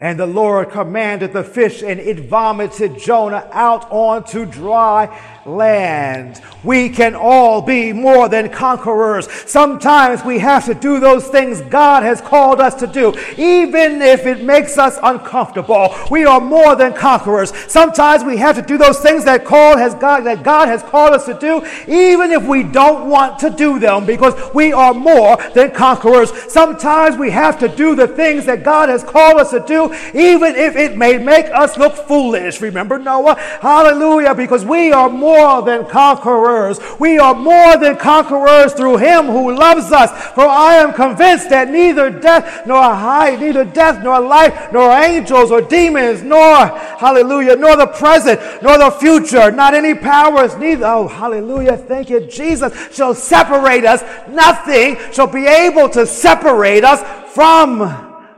And 0.00 0.16
the 0.16 0.26
Lord 0.26 0.70
commanded 0.70 1.32
the 1.32 1.42
fish, 1.42 1.82
and 1.82 1.98
it 1.98 2.20
vomited 2.20 3.00
Jonah 3.00 3.48
out 3.50 3.90
onto 3.90 4.46
dry 4.46 5.08
land. 5.44 6.40
We 6.62 6.88
can 6.88 7.16
all 7.16 7.62
be 7.62 7.92
more 7.92 8.28
than 8.28 8.48
conquerors. 8.48 9.28
Sometimes 9.50 10.24
we 10.24 10.38
have 10.38 10.66
to 10.66 10.74
do 10.74 11.00
those 11.00 11.26
things 11.26 11.62
God 11.62 12.04
has 12.04 12.20
called 12.20 12.60
us 12.60 12.76
to 12.76 12.86
do, 12.86 13.12
even 13.36 14.00
if 14.00 14.24
it 14.24 14.44
makes 14.44 14.78
us 14.78 15.00
uncomfortable. 15.02 15.92
We 16.12 16.26
are 16.26 16.40
more 16.40 16.76
than 16.76 16.92
conquerors. 16.92 17.52
Sometimes 17.66 18.22
we 18.22 18.36
have 18.36 18.54
to 18.54 18.62
do 18.62 18.78
those 18.78 19.00
things 19.00 19.24
that 19.24 19.48
has 19.48 19.94
God 19.94 20.20
that 20.20 20.44
God 20.44 20.68
has 20.68 20.84
called 20.84 21.14
us 21.14 21.26
to 21.26 21.34
do, 21.34 21.66
even 21.88 22.30
if 22.30 22.46
we 22.46 22.62
don't 22.62 23.08
want 23.08 23.38
to 23.40 23.50
do 23.50 23.80
them, 23.80 24.06
because 24.06 24.34
we 24.54 24.72
are 24.72 24.94
more 24.94 25.38
than 25.54 25.72
conquerors. 25.72 26.30
Sometimes 26.52 27.16
we 27.16 27.30
have 27.30 27.58
to 27.58 27.68
do 27.68 27.96
the 27.96 28.06
things 28.06 28.46
that 28.46 28.62
God 28.62 28.90
has 28.90 29.02
called 29.02 29.40
us 29.40 29.50
to 29.50 29.60
do, 29.66 29.87
even 30.14 30.54
if 30.54 30.76
it 30.76 30.96
may 30.96 31.18
make 31.18 31.46
us 31.46 31.76
look 31.76 31.94
foolish. 31.94 32.60
Remember 32.60 32.98
Noah? 32.98 33.34
Hallelujah, 33.60 34.34
because 34.34 34.64
we 34.64 34.92
are 34.92 35.08
more 35.08 35.62
than 35.62 35.86
conquerors. 35.86 36.80
We 36.98 37.18
are 37.18 37.34
more 37.34 37.76
than 37.76 37.96
conquerors 37.96 38.72
through 38.72 38.98
him 38.98 39.26
who 39.26 39.54
loves 39.54 39.92
us. 39.92 40.10
For 40.34 40.46
I 40.46 40.76
am 40.76 40.92
convinced 40.92 41.50
that 41.50 41.70
neither 41.70 42.10
death 42.10 42.66
nor 42.66 42.82
height, 42.82 43.40
neither 43.40 43.64
death 43.64 44.02
nor 44.02 44.20
life, 44.20 44.72
nor 44.72 44.90
angels 44.92 45.50
or 45.50 45.60
demons, 45.60 46.22
nor, 46.22 46.66
hallelujah, 46.66 47.56
nor 47.56 47.76
the 47.76 47.86
present, 47.86 48.40
nor 48.62 48.78
the 48.78 48.90
future, 48.90 49.50
not 49.50 49.74
any 49.74 49.94
powers, 49.94 50.56
neither, 50.56 50.86
oh, 50.86 51.08
hallelujah, 51.08 51.76
thank 51.76 52.10
you, 52.10 52.20
Jesus, 52.20 52.94
shall 52.94 53.14
separate 53.14 53.84
us. 53.84 54.02
Nothing 54.28 54.96
shall 55.12 55.26
be 55.26 55.46
able 55.46 55.88
to 55.90 56.06
separate 56.06 56.84
us 56.84 57.02
from 57.32 57.78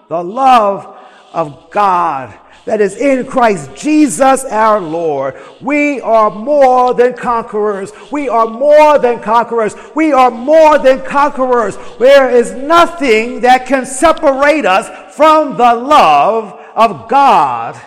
the 0.09 0.23
love 0.23 1.00
of 1.33 1.71
God 1.71 2.39
that 2.67 2.81
is 2.81 2.97
in 2.97 3.27
Christ 3.27 3.75
Jesus 3.75 4.45
our 4.45 4.81
Lord. 4.81 5.41
We 5.61 6.01
are 6.01 6.31
more 6.31 6.95
than 6.95 7.15
conquerors. 7.15 7.93
We 8.13 8.29
are 8.29 8.47
more 8.47 8.99
than 8.99 9.21
conquerors. 9.21 9.75
We 9.95 10.13
are 10.13 10.31
more 10.31 10.79
than 10.79 11.03
conquerors. 11.05 11.79
There 11.99 12.31
is 12.31 12.53
nothing 12.53 13.41
that 13.41 13.67
can 13.67 13.87
separate 13.87 14.67
us 14.67 15.17
from 15.17 15.57
the 15.57 15.75
love 15.75 16.53
of 16.77 17.09
God 17.09 17.81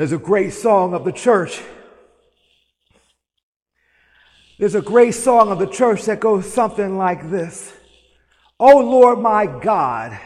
There's 0.00 0.12
a 0.12 0.18
great 0.18 0.54
song 0.54 0.94
of 0.94 1.04
the 1.04 1.12
church. 1.12 1.60
There's 4.58 4.74
a 4.74 4.80
great 4.80 5.12
song 5.12 5.50
of 5.50 5.58
the 5.58 5.66
church 5.66 6.04
that 6.04 6.20
goes 6.20 6.50
something 6.50 6.96
like 6.96 7.30
this. 7.30 7.72
Oh 8.58 8.78
Lord 8.78 9.18
my 9.18 9.46
God, 9.46 10.18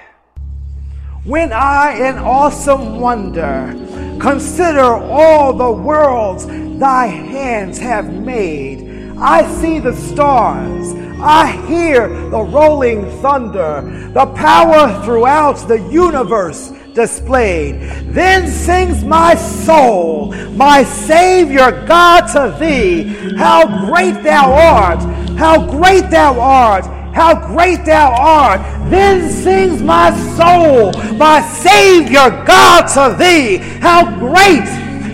when 1.25 1.55
I 1.55 2.09
in 2.11 2.19
awesome 2.19 3.01
wonder 3.01 3.75
consider 4.21 4.83
all 4.83 5.55
the 5.55 5.71
worlds 5.71 6.47
thy 6.79 7.07
hands 7.07 7.79
have 7.79 8.13
made, 8.13 9.09
I 9.19 9.47
see 9.55 9.79
the 9.79 9.95
stars, 9.95 10.93
I 11.21 11.53
hear 11.67 12.09
the 12.29 12.43
rolling 12.43 13.11
thunder, 13.23 14.11
the 14.13 14.27
power 14.35 15.03
throughout 15.05 15.67
the 15.67 15.81
universe 15.91 16.73
displayed. 16.93 17.81
Then 18.13 18.47
sings 18.47 19.03
my 19.03 19.35
soul, 19.35 20.33
my 20.53 20.85
Savior 20.85 21.85
God 21.87 22.27
to 22.33 22.57
thee, 22.59 23.05
how 23.37 23.87
great 23.87 24.23
thou 24.23 24.53
art, 24.53 25.01
how 25.39 25.71
great 25.71 26.11
thou 26.11 26.39
art, 26.39 26.85
how 27.15 27.47
great 27.47 27.85
thou 27.85 28.13
art. 28.13 28.61
Then 28.91 29.31
sings 29.31 29.81
my 29.81 30.11
soul, 30.37 30.93
my 31.15 31.41
Savior 31.41 32.29
God 32.45 32.87
to 32.95 33.17
thee, 33.17 33.59
how 33.81 34.19
great, 34.19 34.69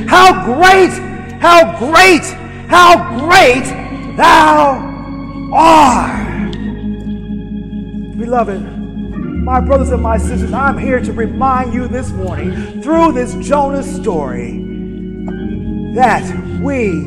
how 0.08 0.44
great, 0.46 0.90
how 1.40 1.78
great, 1.78 2.24
how 2.68 3.18
great 3.20 3.64
thou 4.16 4.90
art. 5.52 6.52
Beloved, 8.16 8.60
my 9.44 9.60
brothers 9.60 9.90
and 9.90 10.02
my 10.02 10.16
sisters, 10.16 10.52
I'm 10.52 10.78
here 10.78 11.00
to 11.00 11.12
remind 11.12 11.74
you 11.74 11.86
this 11.86 12.10
morning 12.12 12.82
through 12.82 13.12
this 13.12 13.34
Jonah 13.46 13.82
story 13.82 14.66
that 15.94 16.24
we 16.62 17.06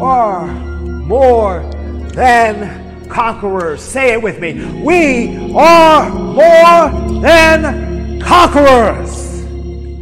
are 0.00 0.46
more 0.46 1.62
than 2.14 2.89
conquerors. 3.10 3.82
Say 3.82 4.12
it 4.12 4.22
with 4.22 4.40
me. 4.40 4.82
We 4.82 5.52
are 5.54 6.10
more 6.10 7.20
than 7.20 8.20
conquerors. 8.20 9.44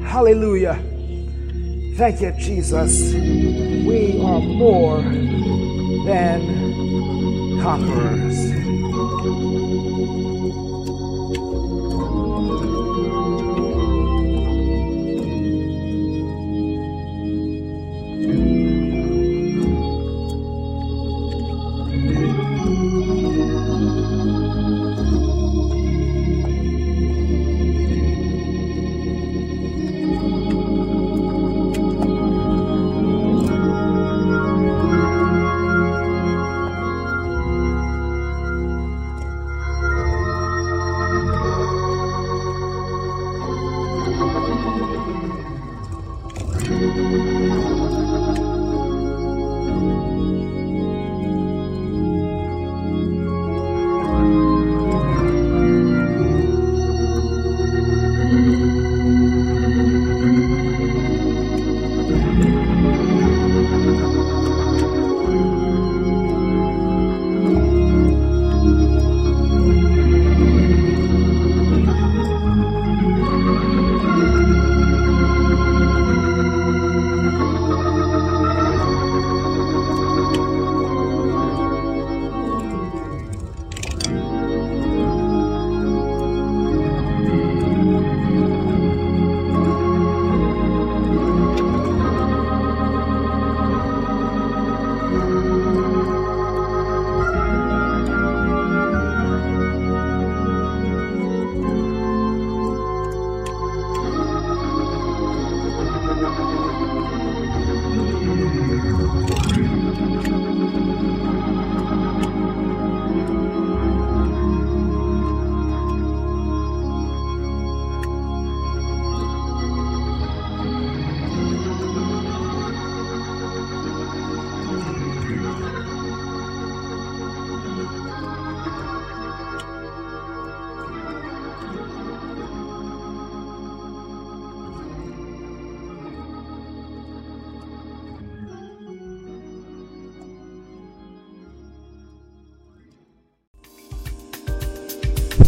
Hallelujah. 0.02 0.74
Thank 1.96 2.20
you, 2.20 2.32
Jesus. 2.38 3.12
We 3.12 4.20
are 4.22 4.40
more 4.40 5.02
than 6.04 7.60
conquerors. 7.60 9.67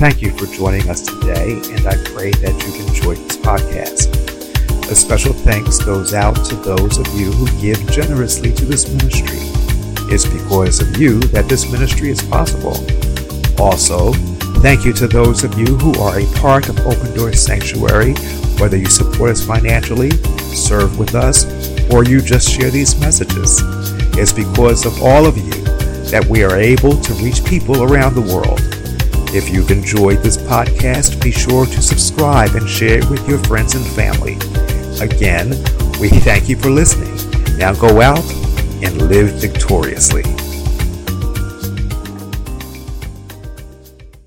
Thank 0.01 0.23
you 0.23 0.31
for 0.31 0.47
joining 0.47 0.89
us 0.89 1.03
today, 1.03 1.61
and 1.75 1.87
I 1.87 1.95
pray 2.15 2.31
that 2.31 2.57
you've 2.65 2.89
enjoyed 2.89 3.19
this 3.19 3.37
podcast. 3.37 4.11
A 4.91 4.95
special 4.95 5.35
thanks 5.35 5.77
goes 5.77 6.15
out 6.15 6.43
to 6.47 6.57
those 6.57 6.97
of 6.97 7.07
you 7.09 7.31
who 7.31 7.61
give 7.61 7.79
generously 7.93 8.51
to 8.55 8.65
this 8.65 8.89
ministry. 8.89 9.37
It's 10.11 10.25
because 10.25 10.81
of 10.81 10.97
you 10.97 11.21
that 11.35 11.51
this 11.51 11.71
ministry 11.71 12.09
is 12.09 12.23
possible. 12.23 12.81
Also, 13.61 14.15
thank 14.63 14.87
you 14.87 14.95
to 14.95 15.07
those 15.07 15.45
of 15.45 15.59
you 15.59 15.77
who 15.77 15.93
are 16.01 16.19
a 16.19 16.25
part 16.37 16.71
of 16.71 16.81
Open 16.87 17.15
Door 17.15 17.35
Sanctuary, 17.35 18.15
whether 18.59 18.79
you 18.79 18.87
support 18.87 19.29
us 19.29 19.45
financially, 19.45 20.13
serve 20.55 20.99
with 20.99 21.15
us, 21.15 21.45
or 21.93 22.05
you 22.05 22.23
just 22.23 22.49
share 22.49 22.71
these 22.71 22.99
messages. 22.99 23.61
It's 24.17 24.33
because 24.33 24.87
of 24.87 25.03
all 25.03 25.27
of 25.27 25.37
you 25.37 25.63
that 26.11 26.25
we 26.27 26.43
are 26.43 26.57
able 26.57 26.99
to 26.99 27.13
reach 27.23 27.45
people 27.45 27.83
around 27.83 28.15
the 28.15 28.23
world. 28.23 28.70
If 29.33 29.49
you've 29.49 29.71
enjoyed 29.71 30.25
this 30.25 30.37
podcast, 30.37 31.23
be 31.23 31.31
sure 31.31 31.65
to 31.65 31.81
subscribe 31.81 32.57
and 32.57 32.69
share 32.69 32.99
it 32.99 33.09
with 33.09 33.29
your 33.29 33.39
friends 33.45 33.77
and 33.77 33.87
family. 33.87 34.35
Again, 35.01 35.51
we 36.01 36.09
thank 36.09 36.49
you 36.49 36.57
for 36.57 36.69
listening. 36.69 37.15
Now 37.57 37.73
go 37.75 38.01
out 38.01 38.25
and 38.83 39.09
live 39.09 39.31
victoriously. 39.35 40.25